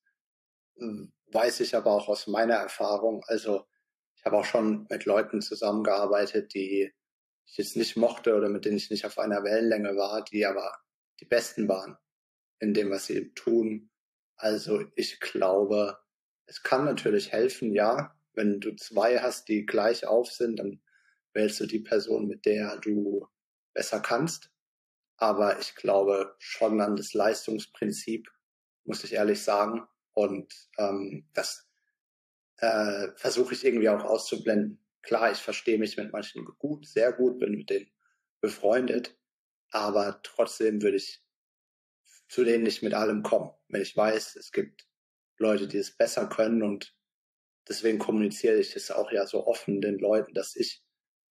[0.79, 3.23] Hm, weiß ich aber auch aus meiner Erfahrung.
[3.27, 3.67] Also
[4.17, 6.91] ich habe auch schon mit Leuten zusammengearbeitet, die
[7.45, 10.75] ich jetzt nicht mochte oder mit denen ich nicht auf einer Wellenlänge war, die aber
[11.21, 11.99] die Besten waren
[12.61, 13.91] in dem, was sie tun
[14.45, 15.97] also ich glaube,
[16.45, 18.15] es kann natürlich helfen, ja.
[18.35, 20.83] Wenn du zwei hast, die gleich auf sind, dann
[21.33, 23.27] wählst du die Person, mit der du
[23.73, 24.51] besser kannst.
[25.17, 28.29] Aber ich glaube schon an das Leistungsprinzip,
[28.85, 29.89] muss ich ehrlich sagen.
[30.13, 31.67] Und ähm, das
[32.59, 34.85] äh, versuche ich irgendwie auch auszublenden.
[35.01, 37.91] Klar, ich verstehe mich mit manchen gut, sehr gut, bin mit denen
[38.43, 39.17] befreundet.
[39.71, 41.24] Aber trotzdem würde ich
[42.35, 43.55] zu denen ich mit allem komme.
[43.69, 44.89] Wenn ich weiß, es gibt
[45.39, 46.93] Leute, die es besser können und
[47.69, 50.83] deswegen kommuniziere ich es auch ja so offen den Leuten, dass ich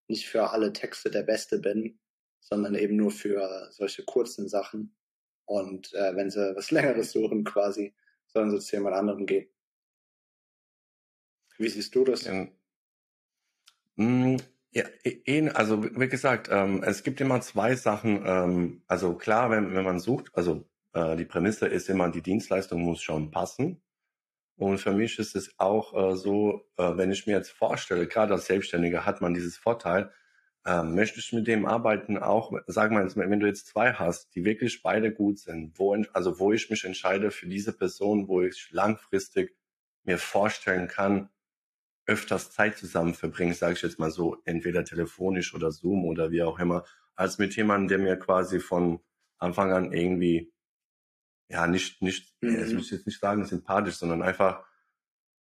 [0.07, 1.99] nicht für alle Texte der Beste bin,
[2.39, 4.95] sondern eben nur für solche kurzen Sachen.
[5.43, 7.93] Und äh, wenn sie was Längeres suchen, quasi,
[8.27, 9.49] sollen sie zu jemand anderem gehen.
[11.57, 12.23] Wie siehst du das?
[12.23, 12.47] Ja.
[13.97, 14.37] Mm,
[14.71, 18.23] ja, eh, also wie gesagt, ähm, es gibt immer zwei Sachen.
[18.25, 22.82] Ähm, also klar, wenn, wenn man sucht, also äh, die Prämisse ist immer, die Dienstleistung
[22.82, 23.82] muss schon passen.
[24.56, 28.34] Und für mich ist es auch äh, so, äh, wenn ich mir jetzt vorstelle, gerade
[28.34, 30.12] als Selbstständiger hat man dieses Vorteil,
[30.65, 34.45] äh, möchte ich mit dem arbeiten auch, sag mal, wenn du jetzt zwei hast, die
[34.45, 38.69] wirklich beide gut sind, wo, also wo ich mich entscheide für diese Person, wo ich
[38.71, 39.56] langfristig
[40.03, 41.29] mir vorstellen kann,
[42.06, 46.43] öfters Zeit zusammen verbringen, sage ich jetzt mal so, entweder telefonisch oder Zoom oder wie
[46.43, 46.84] auch immer,
[47.15, 48.99] als mit jemandem, der mir quasi von
[49.38, 50.52] Anfang an irgendwie
[51.49, 52.60] ja, nicht, nicht, mhm.
[52.60, 54.65] das muss ich jetzt nicht sagen, sympathisch, sondern einfach,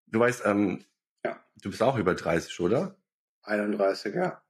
[0.07, 0.85] du weißt, ähm,
[1.24, 1.42] ja.
[1.62, 2.96] du bist auch über 30, oder?
[3.42, 4.42] 31, ja.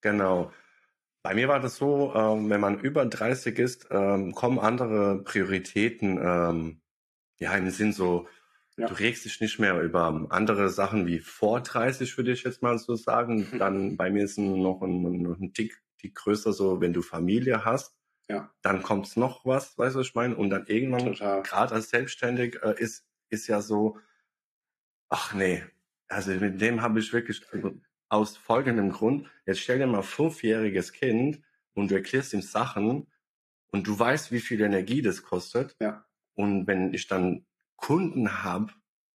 [0.00, 0.52] Genau.
[1.22, 6.18] Bei mir war das so, ähm, wenn man über 30 ist, ähm, kommen andere Prioritäten,
[6.22, 6.80] ähm,
[7.38, 8.28] ja, im Sinn so,
[8.76, 8.86] ja.
[8.86, 12.78] du regst dich nicht mehr über andere Sachen wie vor 30, würde ich jetzt mal
[12.78, 13.58] so sagen.
[13.58, 17.64] Dann bei mir ist noch ein, noch ein Tick, Tick größer so, wenn du Familie
[17.64, 17.96] hast
[18.28, 18.52] ja.
[18.62, 20.36] Dann kommt's noch was, weißt du, was ich meine?
[20.36, 23.98] Und dann irgendwann, gerade als Selbstständig, äh, ist, ist ja so,
[25.08, 25.64] ach nee,
[26.08, 30.92] also mit dem habe ich wirklich, also aus folgendem Grund, jetzt stell dir mal fünfjähriges
[30.92, 31.42] Kind
[31.74, 33.06] und du erklärst ihm Sachen
[33.68, 35.76] und du weißt, wie viel Energie das kostet.
[35.80, 36.06] Ja.
[36.34, 38.72] Und wenn ich dann Kunden habe,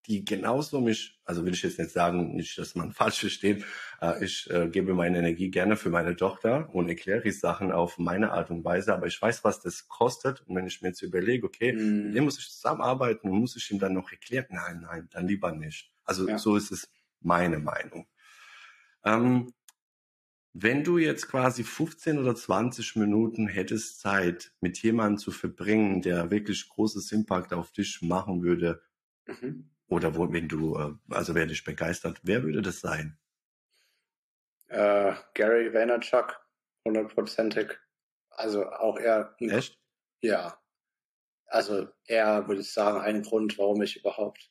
[0.08, 3.66] die genauso mich, also will ich jetzt nicht sagen, nicht, dass man falsch versteht,
[4.02, 7.98] äh, ich äh, gebe meine Energie gerne für meine Tochter und erkläre die Sachen auf
[7.98, 11.02] meine Art und Weise, aber ich weiß, was das kostet und wenn ich mir jetzt
[11.02, 12.06] überlege, okay, mm.
[12.06, 15.28] mit dem muss ich zusammenarbeiten und muss ich ihm dann noch erklären, nein, nein, dann
[15.28, 15.92] lieber nicht.
[16.04, 16.38] Also ja.
[16.38, 18.08] so ist es meine Meinung.
[19.04, 19.54] Ähm,
[20.54, 26.30] wenn du jetzt quasi 15 oder 20 Minuten hättest Zeit, mit jemandem zu verbringen, der
[26.30, 28.82] wirklich großes Impact auf dich machen würde,
[29.28, 29.70] mhm.
[29.91, 33.19] Oder wo, wenn du, äh, also wer dich begeistert, wer würde das sein?
[34.69, 36.39] Äh, Gary Vaynerchuk,
[36.86, 37.77] hundertprozentig.
[38.30, 39.36] Also auch er.
[39.39, 39.77] Echt?
[40.21, 40.58] Ja.
[41.45, 44.49] Also er würde ich sagen, ein Grund, warum ich überhaupt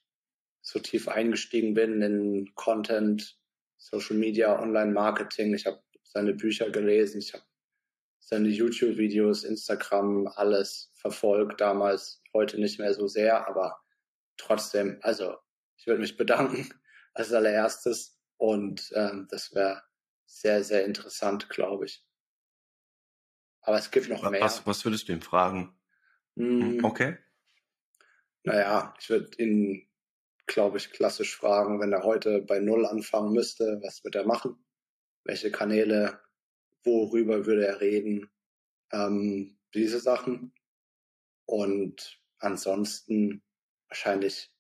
[0.61, 3.41] so tief eingestiegen bin in Content,
[3.79, 5.55] Social Media, Online-Marketing.
[5.55, 7.45] Ich habe seine Bücher gelesen, ich habe
[8.19, 13.80] seine YouTube-Videos, Instagram, alles verfolgt damals, heute nicht mehr so sehr, aber
[14.41, 15.37] trotzdem, also
[15.77, 16.69] ich würde mich bedanken
[17.15, 19.83] als allererstes und ähm, das wäre
[20.27, 22.05] sehr, sehr interessant, glaube ich.
[23.63, 24.41] Aber es gibt noch mehr.
[24.41, 25.79] Was, was würdest du ihm fragen?
[26.37, 27.19] Hm, okay.
[28.43, 29.89] Naja, ich würde ihn,
[30.47, 34.57] glaube ich, klassisch fragen, wenn er heute bei Null anfangen müsste, was wird er machen?
[35.25, 36.21] Welche Kanäle,
[36.85, 38.31] worüber würde er reden?
[38.93, 40.55] Ähm, diese Sachen.
[41.45, 43.43] Und ansonsten
[43.91, 44.51] wahrscheinlich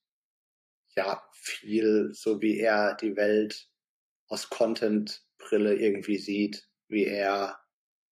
[0.97, 3.69] ja viel, so wie er die Welt
[4.29, 7.59] aus Content-Brille irgendwie sieht, wie er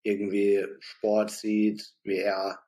[0.02, 2.62] irgendwie Sport sieht, wie er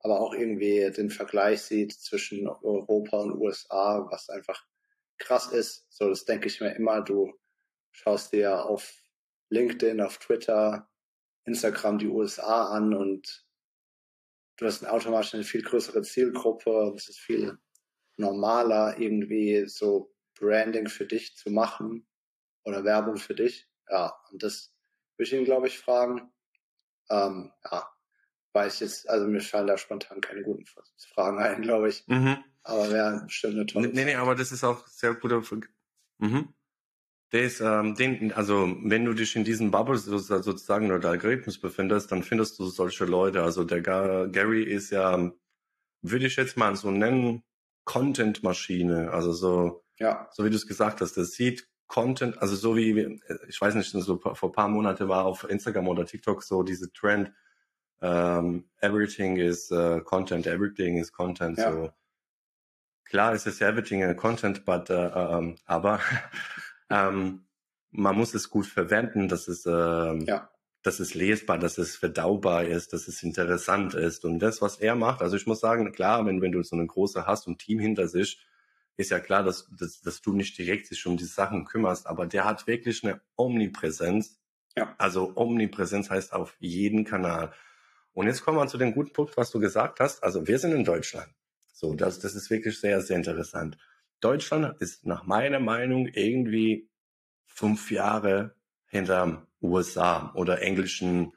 [0.00, 4.60] aber auch irgendwie den Vergleich sieht zwischen Europa und USA, was einfach
[5.18, 5.86] krass ist.
[5.90, 7.02] So, das denke ich mir immer.
[7.02, 7.32] Du
[7.92, 8.92] schaust dir auf
[9.50, 10.90] LinkedIn, auf Twitter,
[11.44, 13.46] Instagram die USA an und
[14.56, 16.92] du hast automatisch eine viel größere Zielgruppe.
[16.96, 17.56] Es ist viel
[18.16, 22.06] normaler, irgendwie so Branding für dich zu machen
[22.64, 23.68] oder Werbung für dich.
[23.88, 24.74] Ja, und das
[25.16, 26.32] würde ich ihn, glaube ich, fragen.
[27.10, 27.86] Ähm, ja,
[28.52, 30.64] weiß jetzt, also mir fallen da spontan keine guten
[31.14, 32.04] Fragen ein, glaube ich.
[32.06, 32.38] Mhm.
[32.62, 35.42] Aber wäre bestimmt eine tolle Nee, nee, aber das ist auch sehr guter.
[36.18, 36.54] Mhm.
[37.30, 42.22] Das, ähm, den, also wenn du dich in diesen Bubbles sozusagen oder Algorithmus befindest, dann
[42.22, 43.42] findest du solche Leute.
[43.42, 45.32] Also der Gary ist ja,
[46.02, 47.42] würde ich jetzt mal so nennen,
[47.84, 49.10] Content-Maschine.
[49.12, 50.28] Also so, ja.
[50.32, 53.90] so wie du es gesagt hast, das sieht Content, also so wie, ich weiß nicht,
[53.90, 57.32] so vor ein paar Monate war auf Instagram oder TikTok so diese Trend,
[58.00, 61.58] um, ähm, everything is uh, content, everything is content.
[61.58, 61.70] Ja.
[61.70, 61.90] So
[63.04, 66.00] klar ist es everything a content, but uh, um, aber
[66.88, 67.46] um,
[67.90, 70.48] man muss es gut verwenden, dass es ja
[70.82, 74.24] dass es lesbar, dass es verdaubar ist, dass es interessant ist.
[74.24, 76.86] Und das, was er macht, also ich muss sagen, klar, wenn, wenn du so eine
[76.86, 78.44] große hast und Team hinter sich,
[78.96, 82.26] ist ja klar, dass, dass, dass du nicht direkt sich um die Sachen kümmerst, aber
[82.26, 84.40] der hat wirklich eine Omnipräsenz.
[84.76, 84.94] Ja.
[84.98, 87.52] Also Omnipräsenz heißt auf jeden Kanal.
[88.12, 90.22] Und jetzt kommen wir zu dem guten Punkt, was du gesagt hast.
[90.22, 91.28] Also wir sind in Deutschland.
[91.72, 93.78] So, das, das ist wirklich sehr, sehr interessant.
[94.20, 96.90] Deutschland ist nach meiner Meinung irgendwie
[97.46, 98.54] fünf Jahre
[98.92, 101.32] hinterm USA oder englischen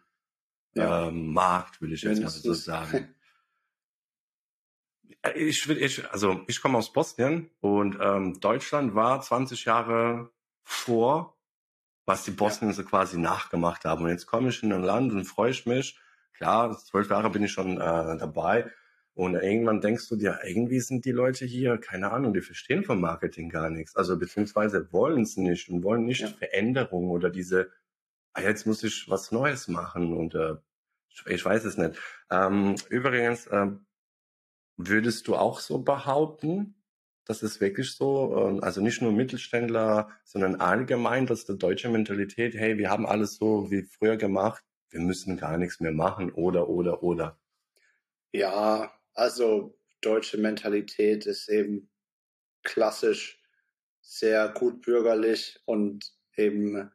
[0.75, 3.15] Ja, ähm, Markt, will ich jetzt mal so sagen.
[5.35, 10.31] Ich will, ich, also ich komme aus Bosnien und ähm, Deutschland war 20 Jahre
[10.63, 11.35] vor,
[12.05, 14.03] was die Ja, Bosnier so quasi nachgemacht haben.
[14.03, 15.99] Und jetzt komme ich in ein Land und freue ich mich.
[16.33, 18.71] Klar, zwölf Jahre bin ich schon äh, dabei.
[19.15, 23.01] Und irgendwann denkst du dir, irgendwie sind die Leute hier, keine Ahnung, die verstehen vom
[23.01, 23.95] Marketing gar nichts.
[23.95, 26.27] Also beziehungsweise wollen es nicht und wollen nicht ja.
[26.27, 27.71] Veränderung oder diese,
[28.33, 30.55] ah, jetzt muss ich was Neues machen und äh,
[31.27, 31.97] ich, weiß es nicht.
[32.29, 33.85] Ähm, übrigens, ähm,
[34.77, 36.75] Würdest du auch so behaupten,
[37.23, 42.55] dass es wirklich so, ähm, also nicht nur Mittelständler, sondern allgemein, dass die deutsche Mentalität,
[42.55, 46.67] hey, wir haben alles so wie früher gemacht, wir müssen gar nichts mehr machen oder,
[46.67, 47.39] oder, oder.
[48.33, 51.89] Ja, also deutsche Mentalität ist eben
[52.63, 53.41] klassisch
[54.01, 56.91] sehr gut bürgerlich und eben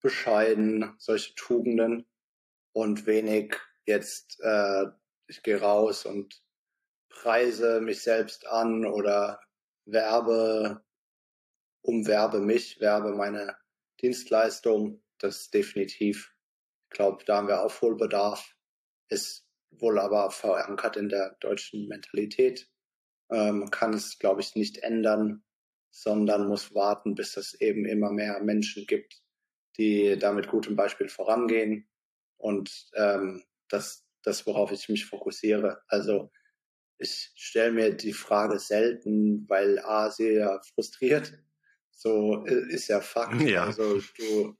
[0.00, 2.06] bescheiden, solche Tugenden
[2.72, 4.84] und wenig jetzt, äh,
[5.26, 6.40] ich gehe raus und
[7.08, 9.40] preise mich selbst an oder
[9.86, 10.84] werbe,
[11.82, 13.56] umwerbe mich, werbe meine
[14.00, 15.02] Dienstleistung.
[15.18, 16.34] Das definitiv.
[16.84, 18.54] Ich glaube, da haben wir Aufholbedarf.
[19.08, 19.45] Ist
[19.80, 22.68] wohl aber verankert in der deutschen Mentalität.
[23.30, 25.42] Ähm, kann es, glaube ich, nicht ändern,
[25.90, 29.22] sondern muss warten, bis es eben immer mehr Menschen gibt,
[29.78, 31.88] die da mit gutem Beispiel vorangehen.
[32.36, 35.80] Und ähm, das, das, worauf ich mich fokussiere.
[35.88, 36.30] Also
[36.98, 41.32] ich stelle mir die Frage selten, weil A, sie ja frustriert.
[41.90, 43.40] So äh, ist ja Fakt.
[43.42, 43.64] Ja.
[43.64, 44.56] Also du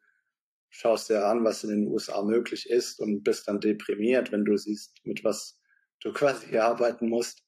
[0.77, 4.57] schaust dir an, was in den USA möglich ist und bist dann deprimiert, wenn du
[4.57, 5.59] siehst, mit was
[6.01, 7.43] du quasi arbeiten musst,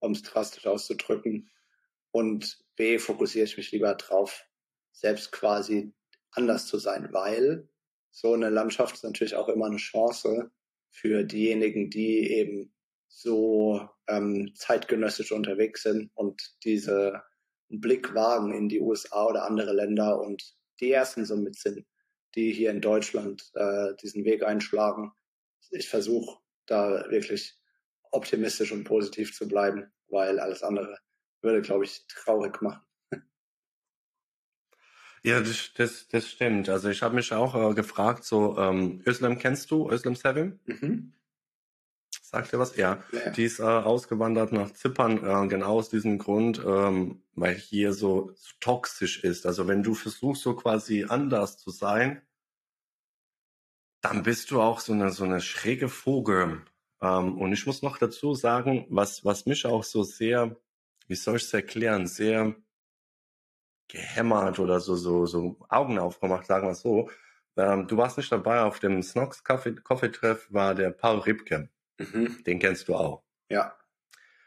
[0.00, 1.50] um es drastisch auszudrücken.
[2.10, 4.44] Und B, fokussiere ich mich lieber drauf,
[4.92, 5.94] selbst quasi
[6.32, 7.68] anders zu sein, weil
[8.10, 10.50] so eine Landschaft ist natürlich auch immer eine Chance
[10.90, 12.74] für diejenigen, die eben
[13.08, 17.22] so ähm, zeitgenössisch unterwegs sind und diese
[17.68, 21.86] Blick wagen in die USA oder andere Länder und die ersten somit sind,
[22.36, 25.12] die hier in Deutschland äh, diesen Weg einschlagen.
[25.70, 27.58] Ich versuche da wirklich
[28.12, 30.98] optimistisch und positiv zu bleiben, weil alles andere
[31.42, 32.82] würde, glaube ich, traurig machen.
[35.22, 36.68] Ja, das, das, das stimmt.
[36.68, 40.60] Also ich habe mich auch äh, gefragt, so, ähm, Özlem kennst du, Özlem Sevim?
[40.66, 41.14] Mhm.
[42.22, 42.76] Sagt dir was?
[42.76, 43.02] Ja.
[43.12, 43.30] Ja.
[43.30, 48.32] Die ist äh, ausgewandert nach Zypern, äh, genau aus diesem Grund, ähm, weil hier so,
[48.36, 49.46] so toxisch ist.
[49.46, 52.22] Also wenn du versuchst, so quasi anders zu sein,
[54.06, 56.62] dann bist du auch so eine, so eine schräge Vogel.
[57.00, 60.56] Ähm, und ich muss noch dazu sagen, was, was mich auch so sehr,
[61.08, 62.54] wie soll ich es erklären, sehr
[63.88, 67.10] gehämmert oder so, so, so Augen aufgemacht, sagen wir es so.
[67.56, 71.68] Ähm, du warst nicht dabei auf dem Snox Coffee, Coffee Treff, war der Paul Ripke.
[71.98, 72.44] Mhm.
[72.44, 73.24] Den kennst du auch.
[73.48, 73.76] Ja.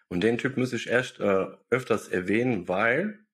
[0.08, 3.26] Und den Typ muss ich echt äh, öfters erwähnen, weil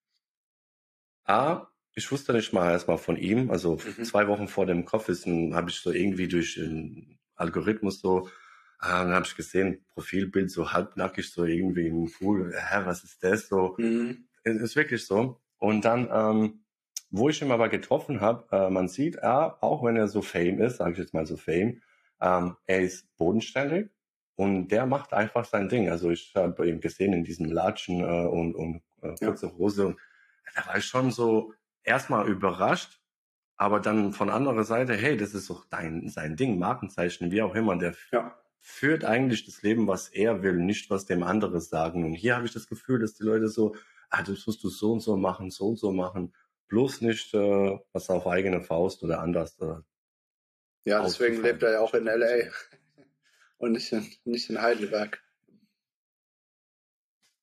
[1.25, 3.49] A, ich wusste nicht mal erstmal von ihm.
[3.51, 4.03] Also Mhm.
[4.03, 8.27] zwei Wochen vor dem Coffeessen habe ich so irgendwie durch den Algorithmus so,
[8.81, 12.53] äh, dann habe ich gesehen, Profilbild so halbnackig, so irgendwie im Pool.
[12.55, 13.47] Hä, was ist das?
[13.47, 14.27] So, Mhm.
[14.43, 15.41] es ist wirklich so.
[15.57, 16.65] Und dann, ähm,
[17.09, 20.59] wo ich ihn aber getroffen habe, äh, man sieht, er, auch wenn er so Fame
[20.61, 21.81] ist, sage ich jetzt mal so Fame,
[22.21, 23.89] ähm, er ist bodenständig
[24.35, 25.89] und der macht einfach sein Ding.
[25.89, 29.27] Also ich habe ihn gesehen in diesem Latschen äh, und, und äh, Ja.
[29.27, 29.87] kurze Hose.
[29.87, 29.97] Und
[30.55, 31.53] da war ich schon so
[31.85, 33.01] erstmal überrascht,
[33.57, 37.55] aber dann von anderer Seite, hey, das ist doch dein, sein Ding, Markenzeichen, wie auch
[37.55, 38.37] immer, der Ja.
[38.59, 42.03] führt eigentlich das Leben, was er will, nicht was dem andere sagen.
[42.05, 43.75] Und hier habe ich das Gefühl, dass die Leute so,
[44.09, 46.33] ah, das musst du so und so machen, so und so machen,
[46.67, 49.59] bloß nicht äh, was auf eigene Faust oder anders.
[49.59, 49.75] Äh,
[50.85, 52.49] Ja, deswegen lebt er ja auch in LA
[53.57, 55.24] und nicht in, nicht in Heidelberg.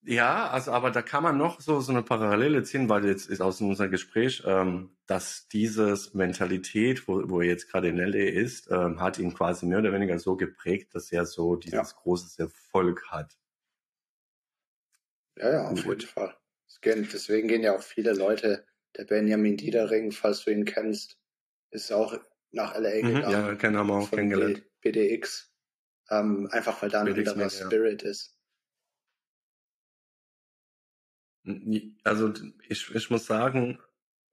[0.05, 3.41] Ja, also aber da kann man noch so so eine Parallele ziehen, weil jetzt ist
[3.41, 8.69] aus unserem Gespräch, ähm, dass dieses Mentalität, wo, wo er jetzt gerade in LA ist,
[8.71, 13.05] ähm, hat ihn quasi mehr oder weniger so geprägt, dass er so dieses großes Erfolg
[13.11, 13.37] hat.
[15.39, 16.37] Ja, ja, auf jeden Fall.
[16.85, 21.17] Deswegen gehen ja auch viele Leute, der Benjamin Diedering, falls du ihn kennst,
[21.71, 22.19] ist auch
[22.51, 23.33] nach LA Mhm, gegangen.
[23.33, 24.63] ja, kennen haben wir auch kennengelernt.
[24.83, 25.53] BDX.
[26.11, 27.49] Ähm, einfach weil da ein BDX anderer.
[27.51, 28.37] Spirit ist.
[32.05, 32.33] Also
[32.69, 33.79] ich, ich muss sagen,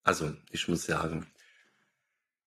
[0.03, 1.28] also ich muss sagen,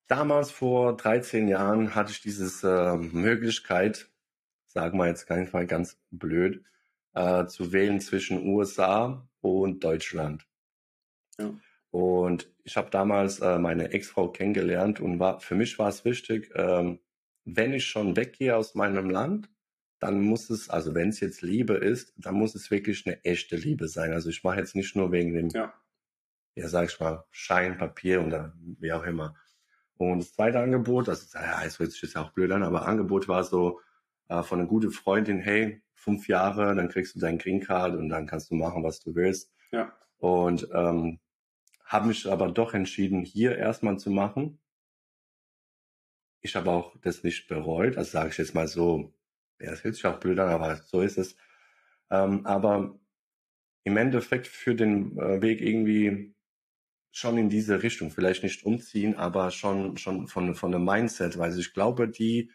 [0.07, 4.09] damals vor 13 Jahren hatte ich diese äh, Möglichkeit,
[4.67, 6.65] sagen wir jetzt keinen Fall ganz blöd,
[7.15, 10.47] äh, zu wählen zwischen USA und Deutschland.
[11.39, 11.55] Ja.
[11.91, 16.51] Und ich habe damals äh, meine Ex-Frau kennengelernt und war für mich war es wichtig,
[16.55, 17.01] ähm,
[17.45, 19.51] wenn ich schon weggehe aus meinem Land,
[20.03, 23.55] dann muss es, also wenn es jetzt Liebe ist, dann muss es wirklich eine echte
[23.55, 24.13] Liebe sein.
[24.13, 25.73] Also ich mache jetzt nicht nur wegen dem, Ja.
[26.57, 29.37] ja sag ich mal, Schein, Papier oder wie auch immer.
[29.99, 32.89] Und das zweite Angebot, das ist, ja, es hört sich jetzt auch blöd an, aber
[32.89, 33.79] Angebot war so
[34.29, 38.09] äh, von einer guten Freundin, hey, fünf Jahre, dann kriegst du dein Green Card und
[38.09, 39.53] dann kannst du machen, was du willst.
[39.71, 39.97] Ja.
[40.19, 41.21] Und ähm,
[41.85, 44.59] habe mich aber doch entschieden, hier erstmal zu machen.
[46.41, 49.15] Ich habe auch das nicht bereut, also sage ich jetzt mal so,
[49.61, 51.37] ja, das hört sich auch blöd an, aber so ist es.
[52.11, 52.99] Ähm, aber
[53.85, 56.35] im Endeffekt für den äh, Weg irgendwie
[57.13, 61.57] schon in diese Richtung, vielleicht nicht umziehen, aber schon schon von von dem Mindset, weil
[61.59, 62.51] ich glaube, die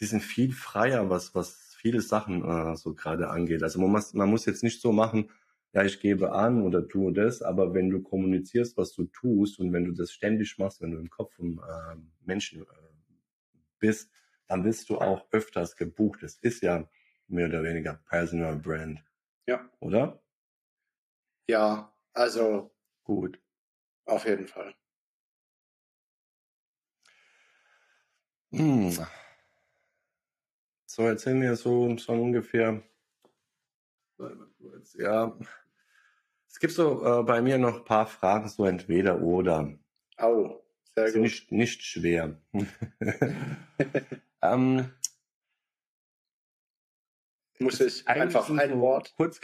[0.00, 3.62] die sind viel freier, was was viele Sachen äh, so gerade angeht.
[3.62, 5.30] Also man muss man muss jetzt nicht so machen,
[5.74, 9.72] ja, ich gebe an oder tue das, aber wenn du kommunizierst, was du tust und
[9.72, 12.66] wenn du das ständig machst, wenn du im Kopf vom äh, Menschen äh,
[13.78, 14.10] bist,
[14.48, 16.22] dann wirst du auch öfters gebucht.
[16.22, 16.88] Es ist ja
[17.28, 19.04] mehr oder weniger Personal Brand,
[19.46, 19.68] Ja.
[19.80, 20.20] oder?
[21.48, 22.74] Ja, also
[23.04, 23.40] Gut.
[24.06, 24.74] auf jeden Fall.
[28.52, 28.90] Hm.
[30.86, 32.82] So, erzähl mir so, so ungefähr.
[34.94, 35.38] Ja,
[36.48, 39.78] es gibt so äh, bei mir noch ein paar Fragen, so entweder oder.
[40.16, 40.64] Au,
[41.06, 41.22] sehr gut.
[41.22, 42.40] nicht, nicht schwer.
[44.42, 44.90] ähm,
[47.58, 49.14] Muss ich einfach ein so Wort?
[49.16, 49.40] Kurz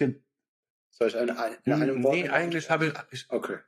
[0.91, 1.29] Soll ich ein,
[1.65, 2.15] in einem Wort?
[2.15, 3.59] nee, eigentlich habe ich, ich Okay.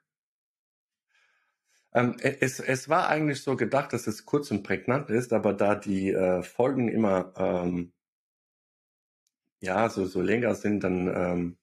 [1.93, 5.75] ähm, es, es war eigentlich so gedacht, dass es kurz und prägnant ist, aber da
[5.75, 7.93] die äh, Folgen immer ähm,
[9.61, 11.59] ja so so länger sind, dann ähm,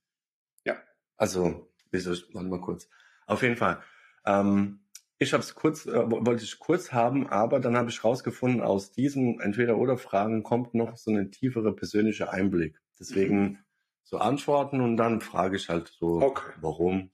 [0.65, 0.75] Ja.
[1.15, 2.89] also wieso warte mal kurz.
[3.25, 3.81] Auf jeden Fall.
[4.25, 4.82] Ähm,
[5.23, 8.61] ich habe es kurz, äh, wo- wollte ich kurz haben, aber dann habe ich rausgefunden,
[8.61, 12.79] aus diesen Entweder-Oder-Fragen kommt noch so eine tiefere persönliche Einblick.
[12.99, 13.59] Deswegen
[14.03, 16.51] so antworten und dann frage ich halt so, Okay.
[16.61, 17.11] warum.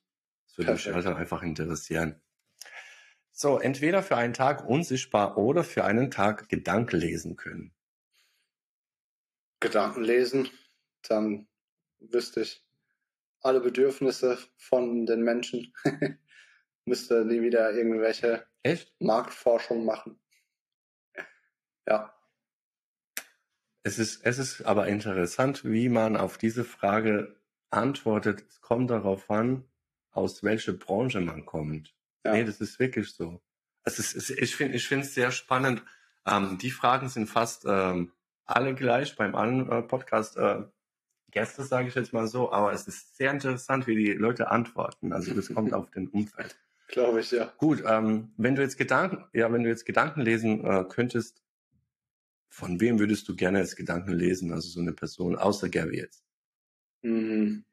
[0.47, 1.05] Das würde mich Perfekt.
[1.05, 2.21] halt einfach interessieren.
[3.31, 7.73] So, entweder für einen Tag unsichtbar oder für einen Tag Gedanken lesen können.
[9.61, 10.49] Gedanken lesen,
[11.07, 11.47] dann
[11.99, 12.65] wüsste ich
[13.41, 15.73] alle Bedürfnisse von den Menschen.
[16.89, 18.91] Müsste nie wieder irgendwelche Echt?
[18.99, 20.19] Marktforschung machen.
[21.87, 22.13] Ja,
[23.83, 27.35] Es ist, es ist aber interessant, wie man auf diese Frage
[27.69, 28.43] antwortet.
[28.47, 29.65] Es kommt darauf an,
[30.11, 31.95] aus welcher Branche man kommt.
[32.25, 33.39] ja, Nee, das ist wirklich so.
[33.83, 35.83] Es ist, es, ich finde ich finde es sehr spannend.
[36.25, 38.11] Ähm, die Fragen sind fast ähm,
[38.45, 40.37] alle gleich beim anderen äh, Podcast.
[40.37, 40.63] Äh,
[41.31, 45.13] Gäste sage ich jetzt mal so, aber es ist sehr interessant, wie die Leute antworten.
[45.13, 46.57] Also das kommt auf den Umfeld.
[46.89, 47.53] Glaube ich, ja.
[47.57, 51.41] Gut, ähm, wenn du jetzt Gedanken, ja, wenn du jetzt Gedanken lesen äh, könntest,
[52.49, 54.51] von wem würdest du gerne jetzt Gedanken lesen?
[54.51, 56.23] Also so eine Person, außer Gary jetzt.
[57.01, 57.63] Mhm.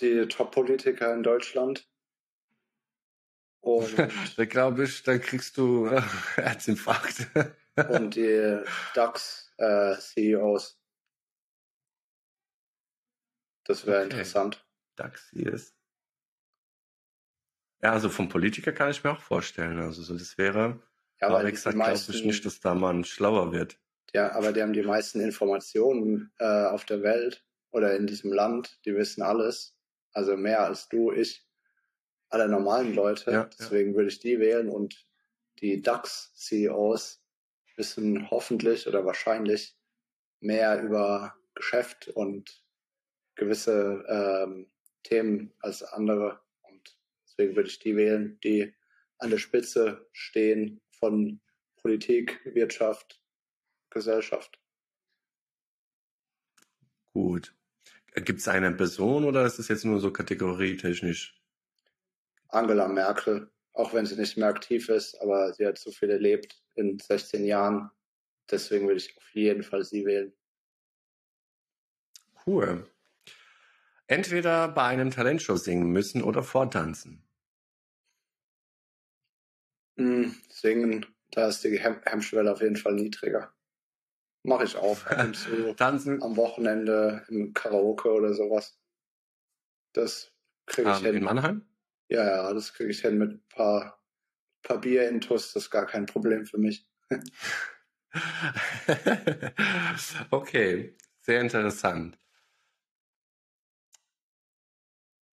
[0.00, 1.86] Die Top-Politiker in Deutschland.
[3.60, 3.94] Und,
[4.36, 6.00] da glaube ich, da kriegst du äh,
[6.36, 7.26] Herzinfarkt.
[7.90, 8.62] und die
[8.94, 10.78] DAX-CEOs.
[13.64, 14.04] das wäre Okay.
[14.12, 14.66] interessant.
[14.96, 15.76] Daxi ist.
[17.82, 19.78] Ja, also vom Politiker kann ich mir auch vorstellen.
[19.78, 20.82] Also so, das wäre,
[21.20, 23.78] Ja, aber die gesagt, glaube ich nicht, dass da man schlauer wird.
[24.14, 28.78] ja, aber die haben die meisten Informationen äh, auf der Welt oder in diesem Land.
[28.84, 29.76] Die wissen alles.
[30.12, 31.46] Also mehr als du, ich,
[32.28, 33.30] alle normalen Leute.
[33.30, 33.50] Ja, ja.
[33.58, 35.06] Deswegen würde ich die wählen und
[35.60, 37.22] die DAX-CEOs
[37.76, 39.76] wissen hoffentlich oder wahrscheinlich
[40.40, 42.62] mehr über Geschäft und
[43.36, 44.70] gewisse ähm,
[45.02, 46.40] Themen als andere.
[47.30, 48.74] Deswegen würde ich die wählen, die
[49.18, 51.40] an der Spitze stehen von
[51.76, 53.22] Politik, Wirtschaft,
[53.90, 54.58] Gesellschaft.
[57.12, 57.54] Gut.
[58.14, 61.40] Gibt es eine Person oder ist es jetzt nur so kategorietechnisch?
[62.48, 66.60] Angela Merkel, auch wenn sie nicht mehr aktiv ist, aber sie hat so viel erlebt
[66.74, 67.90] in 16 Jahren.
[68.50, 70.32] Deswegen würde ich auf jeden Fall sie wählen.
[72.44, 72.90] Cool.
[74.10, 77.22] Entweder bei einem Talentshow singen müssen oder vortanzen.
[79.96, 83.54] Hm, singen, da ist die Hem Hemmschwelle auf jeden Fall niedriger.
[84.42, 88.80] Mache ich auch und zu Tanzen am Wochenende im Karaoke oder sowas.
[89.92, 90.32] Das
[90.66, 91.22] kriege ich ähm, in hin.
[91.22, 91.64] Mannheim?
[92.08, 94.02] Ja, ja, das kriege ich hin mit ein paar,
[94.64, 95.52] paar Bier intus.
[95.52, 96.84] Das ist gar kein Problem für mich.
[100.32, 102.18] okay, sehr interessant.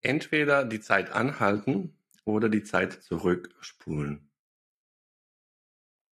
[0.03, 4.29] Entweder die Zeit anhalten oder die Zeit zurückspulen.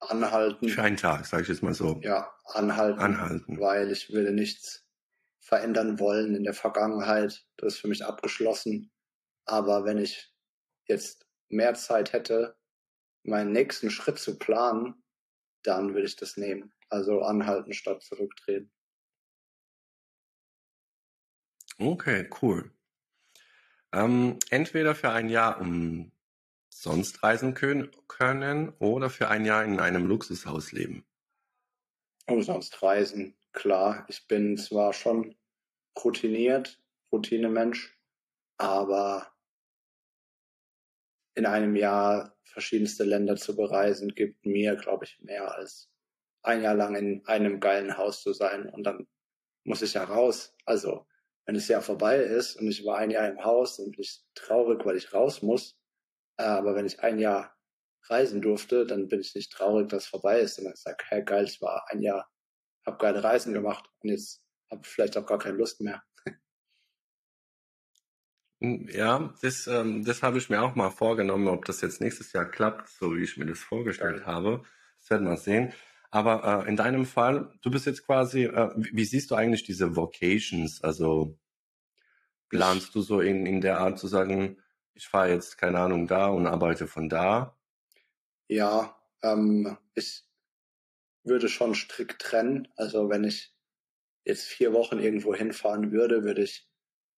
[0.01, 0.69] Anhalten.
[0.69, 2.01] Für einen Tag, sage ich jetzt mal so.
[2.03, 2.99] Ja, anhalten.
[3.01, 3.59] Anhalten.
[3.59, 4.85] Weil ich will nichts
[5.41, 7.47] verändern wollen in der Vergangenheit.
[7.57, 8.93] Das ist für mich abgeschlossen.
[9.45, 10.35] Aber wenn ich
[10.87, 12.57] jetzt mehr Zeit hätte,
[13.23, 15.05] meinen nächsten Schritt zu planen,
[15.63, 16.73] dann würde ich das nehmen.
[16.89, 18.73] Also anhalten statt zurücktreten.
[21.79, 22.73] Okay, cool.
[23.93, 30.07] Ähm, entweder für ein Jahr umsonst reisen können, können oder für ein Jahr in einem
[30.07, 31.05] Luxushaus leben.
[32.27, 34.05] Umsonst reisen, klar.
[34.09, 35.37] Ich bin zwar schon
[36.03, 36.81] routiniert,
[37.13, 37.97] Routinemensch,
[38.59, 39.33] aber
[41.35, 45.91] in einem Jahr verschiedenste Länder zu bereisen, gibt mir, glaube ich, mehr als
[46.43, 49.07] ein Jahr lang in einem geilen Haus zu sein und dann
[49.65, 50.55] muss ich ja raus.
[50.65, 51.07] Also
[51.47, 54.25] wenn das Jahr vorbei ist und ich war ein Jahr im Haus, dann bin ich
[54.35, 55.79] traurig, weil ich raus muss.
[56.37, 57.57] Aber wenn ich ein Jahr
[58.09, 60.59] reisen durfte, dann bin ich nicht traurig, dass es vorbei ist.
[60.59, 62.29] Und dann sage ich, hey geil, ich war ein Jahr,
[62.85, 66.03] habe geile Reisen gemacht und jetzt habe ich vielleicht auch gar keine Lust mehr.
[68.61, 72.33] Hm, ja, das, ähm, das habe ich mir auch mal vorgenommen, ob das jetzt nächstes
[72.33, 74.27] Jahr klappt, so wie ich mir das vorgestellt ja.
[74.27, 74.65] habe.
[74.99, 75.73] Das werden wir sehen.
[76.11, 79.65] Aber äh, in deinem Fall, du bist jetzt quasi, äh, wie, wie, siehst du eigentlich
[79.65, 80.83] diese Vocations?
[80.83, 81.39] Also
[82.49, 84.59] planst du so in, in der Art zu sagen,
[84.95, 87.59] ich fahre jetzt, keine Ahnung, da und arbeite von da?
[88.49, 90.25] Ja, ähm, ich
[91.25, 92.69] würde schon strikt trennen.
[92.77, 93.55] Also wenn ich
[94.25, 96.69] jetzt vier Wochen irgendwo hinfahren würde, würde ich,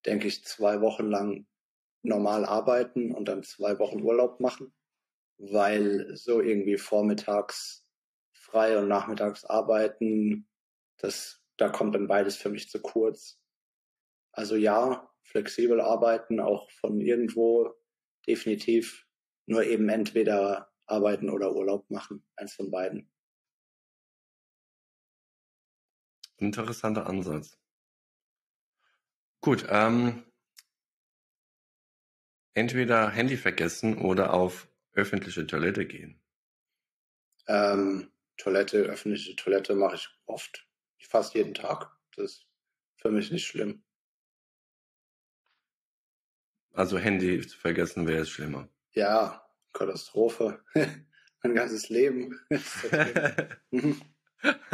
[0.06, 1.46] denke ich, zwei Wochen lang
[2.02, 4.72] normal arbeiten und dann zwei Wochen Urlaub machen,
[5.36, 7.87] weil so irgendwie vormittags
[8.50, 10.48] frei und nachmittags arbeiten,
[10.98, 13.40] das, da kommt dann beides für mich zu kurz.
[14.32, 17.74] Also ja, flexibel arbeiten, auch von irgendwo
[18.26, 19.06] definitiv,
[19.46, 23.10] nur eben entweder arbeiten oder Urlaub machen, eins von beiden.
[26.36, 27.58] Interessanter Ansatz.
[29.40, 30.24] Gut, ähm,
[32.54, 36.20] entweder Handy vergessen oder auf öffentliche Toilette gehen.
[37.46, 40.66] Ähm, Toilette, öffentliche Toilette mache ich oft,
[41.00, 41.90] fast jeden Tag.
[42.16, 42.46] Das ist
[42.96, 43.84] für mich nicht schlimm.
[46.72, 48.68] Also Handy zu vergessen wäre es schlimmer.
[48.92, 50.64] Ja, Katastrophe.
[51.42, 52.40] mein ganzes Leben.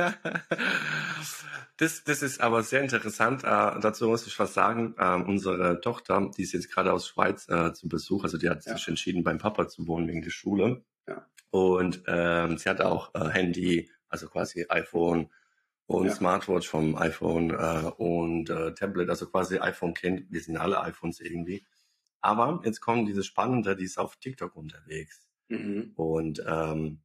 [1.76, 3.44] das, das ist aber sehr interessant.
[3.44, 4.94] Äh, dazu muss ich was sagen.
[4.98, 8.64] Äh, unsere Tochter, die ist jetzt gerade aus Schweiz äh, zu Besuch, also die hat
[8.66, 8.76] ja.
[8.76, 10.84] sich entschieden, beim Papa zu wohnen wegen der Schule.
[11.06, 11.26] Ja.
[11.54, 15.30] Und ähm, sie hat auch äh, Handy, also quasi iPhone
[15.86, 16.12] und ja.
[16.12, 20.32] Smartwatch vom iPhone äh, und äh, Tablet, also quasi iPhone kennt.
[20.32, 21.64] Wir sind alle iPhones irgendwie.
[22.20, 25.28] Aber jetzt kommt dieses Spannende, die ist auf TikTok unterwegs.
[25.46, 25.92] Mhm.
[25.94, 27.02] Und ähm,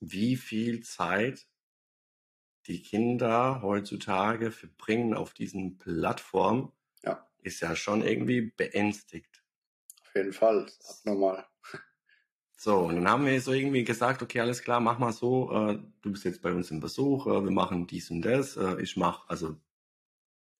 [0.00, 1.46] wie viel Zeit
[2.66, 6.70] die Kinder heutzutage verbringen auf diesen Plattformen,
[7.02, 7.26] ja.
[7.40, 9.42] ist ja schon irgendwie beängstigt.
[10.02, 11.46] Auf jeden Fall, abnormal.
[12.58, 15.78] So, und dann haben wir so irgendwie gesagt, okay, alles klar, mach mal so, äh,
[16.02, 18.96] du bist jetzt bei uns im Besuch, äh, wir machen dies und das, äh, ich
[18.96, 19.56] mache also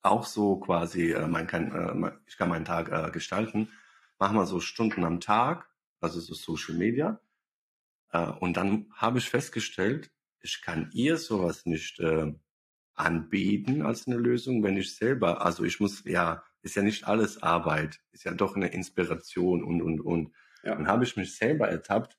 [0.02, 1.72] auch so quasi, äh, mein, kann,
[2.04, 3.70] äh, ich kann meinen Tag äh, gestalten,
[4.18, 5.68] mach mal so Stunden am Tag,
[6.00, 7.20] also so Social Media.
[8.12, 12.32] Äh, und dann habe ich festgestellt, ich kann ihr sowas nicht äh,
[12.94, 17.42] anbieten als eine Lösung, wenn ich selber, also ich muss, ja, ist ja nicht alles
[17.42, 20.32] Arbeit, ist ja doch eine Inspiration und, und, und.
[20.62, 20.74] Ja.
[20.74, 22.18] Dann habe ich mich selber ertappt,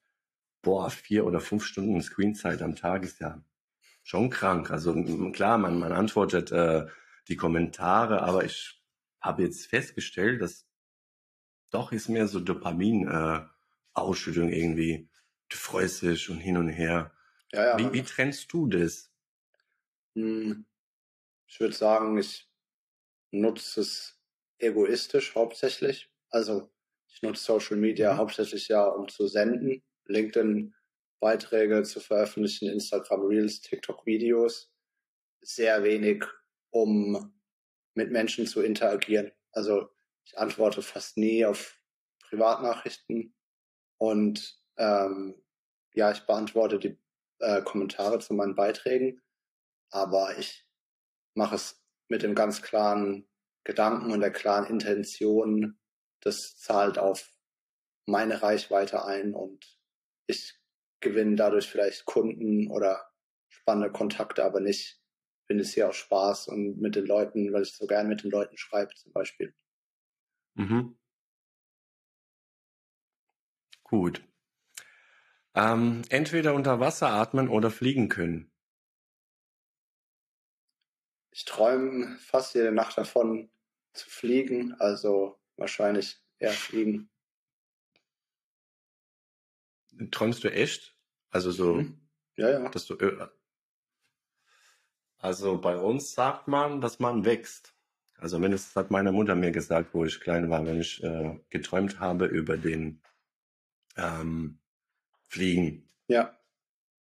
[0.62, 3.44] boah, vier oder fünf Stunden Screenzeit am Tag ist ja
[4.04, 4.72] schon krank.
[4.72, 4.94] Also
[5.32, 6.86] klar, man, man antwortet äh,
[7.28, 8.82] die Kommentare, aber ich
[9.22, 10.66] habe jetzt festgestellt, dass
[11.70, 15.10] doch ist mehr so Dopamin-Ausschüttung äh, irgendwie.
[15.50, 17.12] Du freust dich und hin und her.
[17.52, 17.78] Ja, ja.
[17.78, 19.12] Wie, wie trennst du das?
[20.16, 20.66] Hm,
[21.48, 22.50] ich würde sagen, ich
[23.32, 24.20] nutze es
[24.58, 26.10] egoistisch hauptsächlich.
[26.30, 26.72] Also
[27.10, 28.18] ich nutze Social Media mhm.
[28.18, 30.74] hauptsächlich ja, um zu senden, LinkedIn
[31.20, 34.72] Beiträge zu veröffentlichen, Instagram Reels, TikTok Videos.
[35.42, 36.24] Sehr wenig,
[36.70, 37.34] um
[37.96, 39.32] mit Menschen zu interagieren.
[39.52, 39.90] Also
[40.26, 41.80] ich antworte fast nie auf
[42.22, 43.34] Privatnachrichten
[43.98, 45.42] und ähm,
[45.94, 47.00] ja, ich beantworte die
[47.40, 49.22] äh, Kommentare zu meinen Beiträgen,
[49.90, 50.68] aber ich
[51.34, 53.28] mache es mit dem ganz klaren
[53.64, 55.80] Gedanken und der klaren Intention,
[56.22, 57.34] das zahlt auf
[58.06, 59.80] meine Reichweite ein und
[60.28, 60.60] ich
[61.00, 63.12] gewinne dadurch vielleicht Kunden oder
[63.50, 65.02] spannende Kontakte, aber nicht
[65.48, 68.32] bin es hier aus Spaß und mit den Leuten, weil ich so gern mit den
[68.32, 69.54] Leuten schreibe zum Beispiel.
[70.56, 70.98] Mhm.
[73.84, 74.28] Gut.
[75.56, 78.52] Ähm, entweder unter Wasser atmen oder fliegen können.
[81.32, 83.50] Ich träume fast jede Nacht davon
[83.94, 87.10] zu fliegen, also wahrscheinlich eher fliegen.
[90.12, 90.96] Träumst du echt?
[91.30, 92.08] Also so, Mhm.
[92.36, 92.70] Ja, ja.
[92.70, 92.96] dass du.
[93.00, 93.28] ö-
[95.20, 97.74] Also bei uns sagt man, dass man wächst.
[98.20, 102.00] Also mindestens hat meine Mutter mir gesagt, wo ich klein war, wenn ich äh, geträumt
[102.00, 103.02] habe über den
[103.96, 104.60] ähm,
[105.28, 105.88] Fliegen.
[106.08, 106.38] Ja.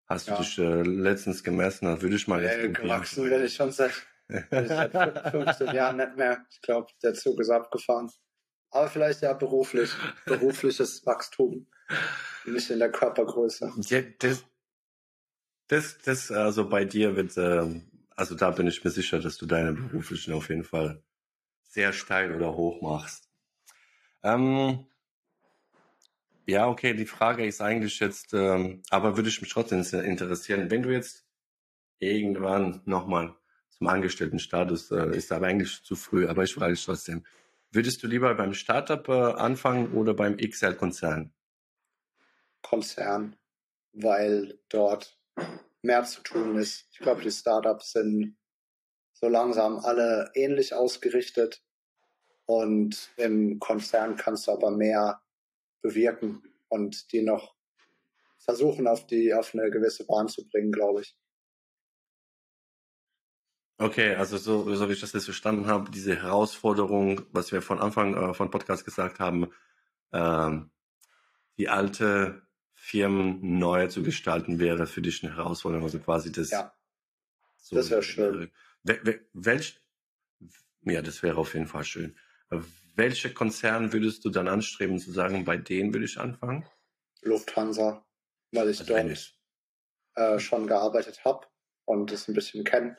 [0.06, 0.36] Hast Ja.
[0.38, 1.86] du dich äh, letztens gemessen?
[1.86, 2.74] Da würde ich mal jetzt probieren.
[2.74, 3.91] gewachsen bin ich schon seit,
[4.30, 6.46] seit fün- 15 Jahren nicht mehr.
[6.52, 8.12] Ich glaube, der Zug ist abgefahren.
[8.76, 9.89] Aber vielleicht ja beruflich.
[10.26, 11.65] Berufliches Wachstum.
[12.43, 13.71] Nicht in der Körpergröße.
[13.88, 14.43] Ja, das,
[15.69, 17.84] das, das, also bei dir wird, ähm,
[18.17, 21.01] also da bin ich mir sicher, dass du deine beruflichen auf jeden Fall
[21.69, 23.30] sehr steil oder hoch machst.
[24.23, 24.86] Ähm,
[26.45, 30.84] ja, okay, die Frage ist eigentlich jetzt, ähm, aber würde ich mich trotzdem interessieren, wenn
[30.84, 31.26] du jetzt
[31.99, 33.34] irgendwann nochmal
[33.69, 37.23] zum Angestelltenstatus, äh, ist aber eigentlich zu früh, aber ich frage dich trotzdem,
[37.76, 41.34] würdest du lieber beim Startup äh, anfangen oder beim XL-Konzern?
[42.61, 43.36] Konzern,
[43.93, 45.19] weil dort
[45.82, 46.88] mehr zu tun ist.
[46.91, 48.38] Ich glaube, die Startups sind
[49.13, 51.61] so langsam alle ähnlich ausgerichtet
[52.45, 55.21] und im Konzern kannst du aber mehr
[55.82, 57.55] bewirken und die noch
[58.39, 61.15] versuchen, auf die auf eine gewisse Bahn zu bringen, glaube ich.
[63.78, 67.80] Okay, also so, so wie ich das jetzt verstanden habe, diese Herausforderung, was wir von
[67.80, 69.51] Anfang äh, von Podcast gesagt haben,
[70.13, 70.71] ähm,
[71.57, 72.41] die alte
[72.73, 75.84] Firmen neu zu gestalten, wäre für dich eine Herausforderung.
[75.86, 76.51] Also quasi das.
[76.51, 76.73] Ja.
[77.57, 78.43] so, das wär schön.
[78.43, 78.47] äh,
[78.84, 79.82] wel- wel- welch,
[80.84, 82.17] ja, das wäre auf jeden Fall schön.
[82.51, 82.59] Äh,
[82.95, 86.65] Welche Konzern würdest du dann anstreben zu sagen, bei denen würde ich anfangen?
[87.23, 88.05] Lufthansa,
[88.53, 89.36] weil ich Also dort
[90.15, 91.45] äh, schon gearbeitet habe
[91.84, 92.97] und es ein bisschen kenne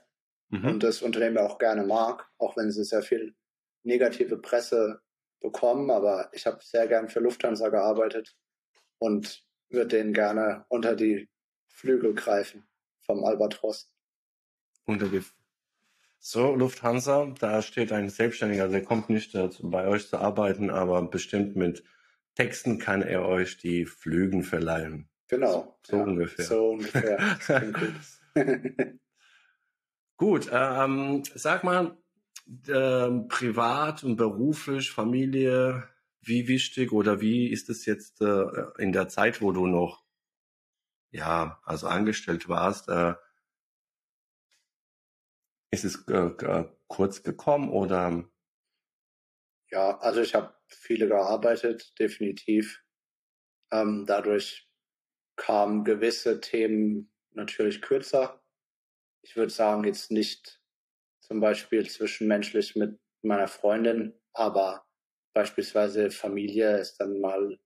[0.48, 0.68] Mhm.
[0.68, 3.34] und das Unternehmen auch gerne mag, auch wenn sie sehr viel
[3.82, 5.00] negative Presse
[5.40, 5.90] bekommen.
[5.90, 8.36] Aber ich habe sehr gern für Lufthansa gearbeitet
[8.98, 11.28] und würde denen gerne unter die
[11.68, 12.66] Flügel greifen
[13.00, 13.90] vom Albatros.
[14.84, 15.22] Unter die
[16.18, 21.02] so, Lufthansa, da steht ein Selbstständiger, der kommt nicht dazu, bei euch zu arbeiten, aber
[21.02, 21.84] bestimmt mit
[22.34, 25.08] Texten kann er euch die Flügen verleihen.
[25.28, 25.78] Genau.
[25.86, 26.44] So ungefähr.
[26.44, 27.38] So ungefähr.
[30.16, 31.96] Gut, ähm, sag mal,
[32.68, 35.88] ähm, privat und beruflich, Familie,
[36.22, 38.44] wie wichtig oder wie ist es jetzt äh,
[38.78, 40.04] in der Zeit, wo du noch,
[41.10, 43.14] ja, also angestellt warst, äh,
[45.70, 48.24] ist es äh, äh, kurz gekommen oder
[49.70, 52.82] Ja, also ich habe viele gearbeitet, definitiv.
[53.72, 54.70] Ähm, dadurch
[55.36, 58.42] kamen gewisse Themen natürlich kürzer.
[59.26, 60.62] Ich würde sagen, jetzt nicht
[61.18, 64.86] zum Beispiel zwischenmenschlich mit meiner Freundin, aber
[65.34, 67.58] beispielsweise Familie ist dann mal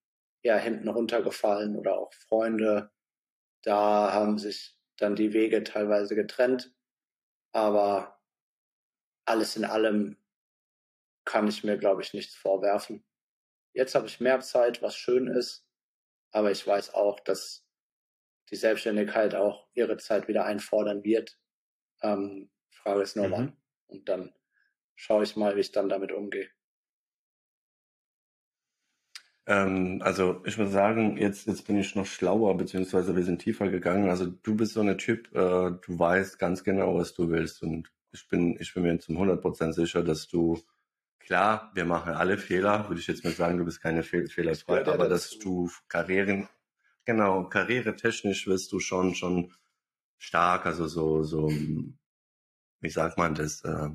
[0.43, 2.91] eher hinten runtergefallen oder auch Freunde.
[3.63, 6.75] Da haben sich dann die Wege teilweise getrennt.
[7.53, 8.19] Aber
[9.27, 10.17] alles in allem
[11.27, 13.05] kann ich mir, glaube ich, nichts vorwerfen.
[13.75, 15.69] Jetzt habe ich mehr Zeit, was schön ist,
[16.33, 17.67] aber ich weiß auch, dass
[18.49, 21.37] die Selbstständigkeit auch ihre Zeit wieder einfordern wird.
[22.03, 23.33] Ähm, Frage ist nur Mhm.
[23.33, 23.57] wann.
[23.89, 24.33] Und dann
[24.95, 26.49] schaue ich mal, wie ich dann damit umgehe.
[29.47, 33.69] Ähm, also ich muss sagen, jetzt, jetzt bin ich noch schlauer, beziehungsweise wir sind tiefer
[33.69, 34.09] gegangen.
[34.09, 35.39] Also du bist so ein Typ, äh,
[35.73, 37.63] du weißt ganz genau, was du willst.
[37.63, 40.61] Und ich bin, ich bin mir zum 100% sicher, dass du,
[41.21, 44.87] klar, wir machen alle Fehler, würde ich jetzt mal sagen, du bist keine Fehl fehlerfrei,
[44.87, 46.49] aber dass du Karrieren,
[47.05, 49.53] genau, karrieretechnisch wirst du schon, schon
[50.21, 51.51] stark, also so, so,
[52.81, 53.89] wie sagt man das, äh,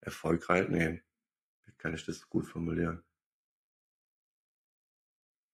[0.00, 1.02] erfolgreich, nee,
[1.64, 3.02] wie kann ich das gut formulieren?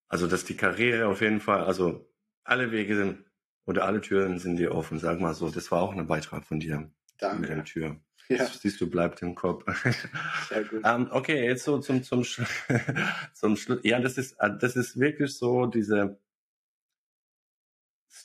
[0.09, 2.13] Also, dass die Karriere auf jeden Fall, also
[2.45, 3.25] alle Wege sind
[3.65, 5.51] oder alle Türen sind dir offen, sag mal so.
[5.51, 7.47] Das war auch ein Beitrag von dir mit Danke.
[7.47, 8.01] der Tür.
[8.27, 9.67] Ja, siehst du, bleibt im Kopf.
[10.49, 10.81] sehr gut.
[10.83, 12.25] ähm, okay, jetzt so zum zum
[13.35, 13.81] zum Schluss.
[13.83, 16.19] Ja, das ist äh, das ist wirklich so diese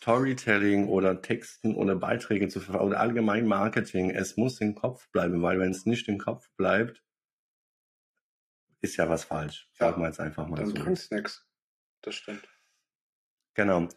[0.01, 4.11] Storytelling oder Texten oder Beiträge zu ver- oder allgemein Marketing.
[4.11, 7.03] Es muss im Kopf bleiben, weil wenn es nicht im Kopf bleibt,
[8.79, 9.69] ist ja was falsch.
[9.77, 10.73] Ja, Sagen wir jetzt einfach mal Dann so.
[10.75, 11.45] bringt's nix.
[12.01, 12.47] Das stimmt.
[13.55, 13.89] Genau.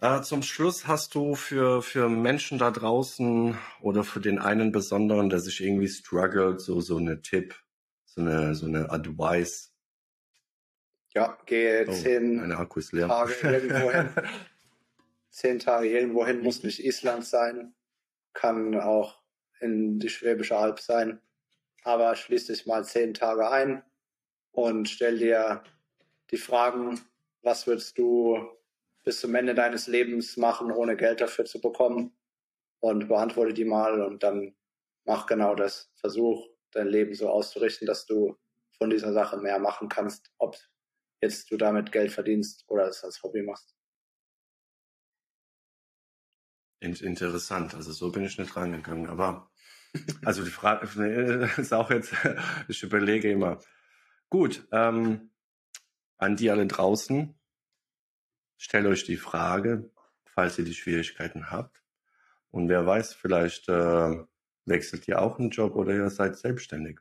[0.00, 5.30] Äh, zum Schluss hast du für, für Menschen da draußen oder für den einen Besonderen,
[5.30, 7.54] der sich irgendwie struggelt, so, so eine Tipp,
[8.04, 9.72] so eine, so eine Advice.
[11.14, 13.08] Ja, gehe Oh, zehn meine Akku ist leer.
[13.08, 14.10] Tage irgendwo hin.
[15.32, 17.74] zehn Tage irgendwo hin, muss nicht Island sein,
[18.34, 19.20] kann auch
[19.60, 21.20] in die Schwäbische Alb sein.
[21.82, 23.82] Aber schließ dich mal zehn Tage ein
[24.52, 25.64] und stell dir
[26.30, 27.00] die Fragen,
[27.42, 28.38] was würdest du
[29.04, 32.16] bis zum Ende deines Lebens machen, ohne Geld dafür zu bekommen?
[32.78, 34.56] Und beantworte die mal und dann
[35.04, 35.90] mach genau das.
[35.94, 38.36] Versuch, dein Leben so auszurichten, dass du
[38.76, 40.56] von dieser Sache mehr machen kannst, ob
[41.20, 43.76] jetzt du damit Geld verdienst oder es als Hobby machst.
[46.82, 49.08] In- Interessant, also so bin ich nicht rangegangen.
[49.08, 49.50] Aber
[50.24, 52.12] also die Frage ist auch jetzt,
[52.68, 53.60] ich überlege immer.
[54.28, 55.30] Gut, ähm,
[56.18, 57.38] an die alle draußen,
[58.56, 59.90] stellt euch die Frage,
[60.24, 61.82] falls ihr die Schwierigkeiten habt.
[62.50, 64.24] Und wer weiß, vielleicht äh,
[64.64, 66.98] wechselt ihr auch einen Job oder ihr seid selbstständig.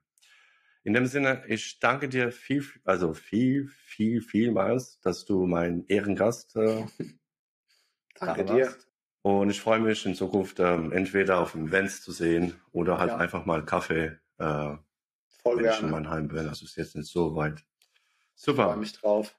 [0.83, 6.55] In dem Sinne, ich danke dir viel, also viel, viel, vielmals, dass du mein Ehrengast
[6.55, 6.85] äh,
[8.19, 8.65] Danke da dir.
[8.65, 8.90] warst.
[9.23, 13.17] Und ich freue mich in Zukunft ähm, entweder auf Events zu sehen oder halt Ja.
[13.17, 14.75] einfach mal Kaffee, äh,
[15.43, 15.91] Voll wenn ich in gerne.
[15.91, 16.45] Mannheim bin.
[16.45, 17.59] Das ist jetzt nicht so weit.
[18.35, 18.75] Freue Super.
[18.77, 19.35] mich drauf.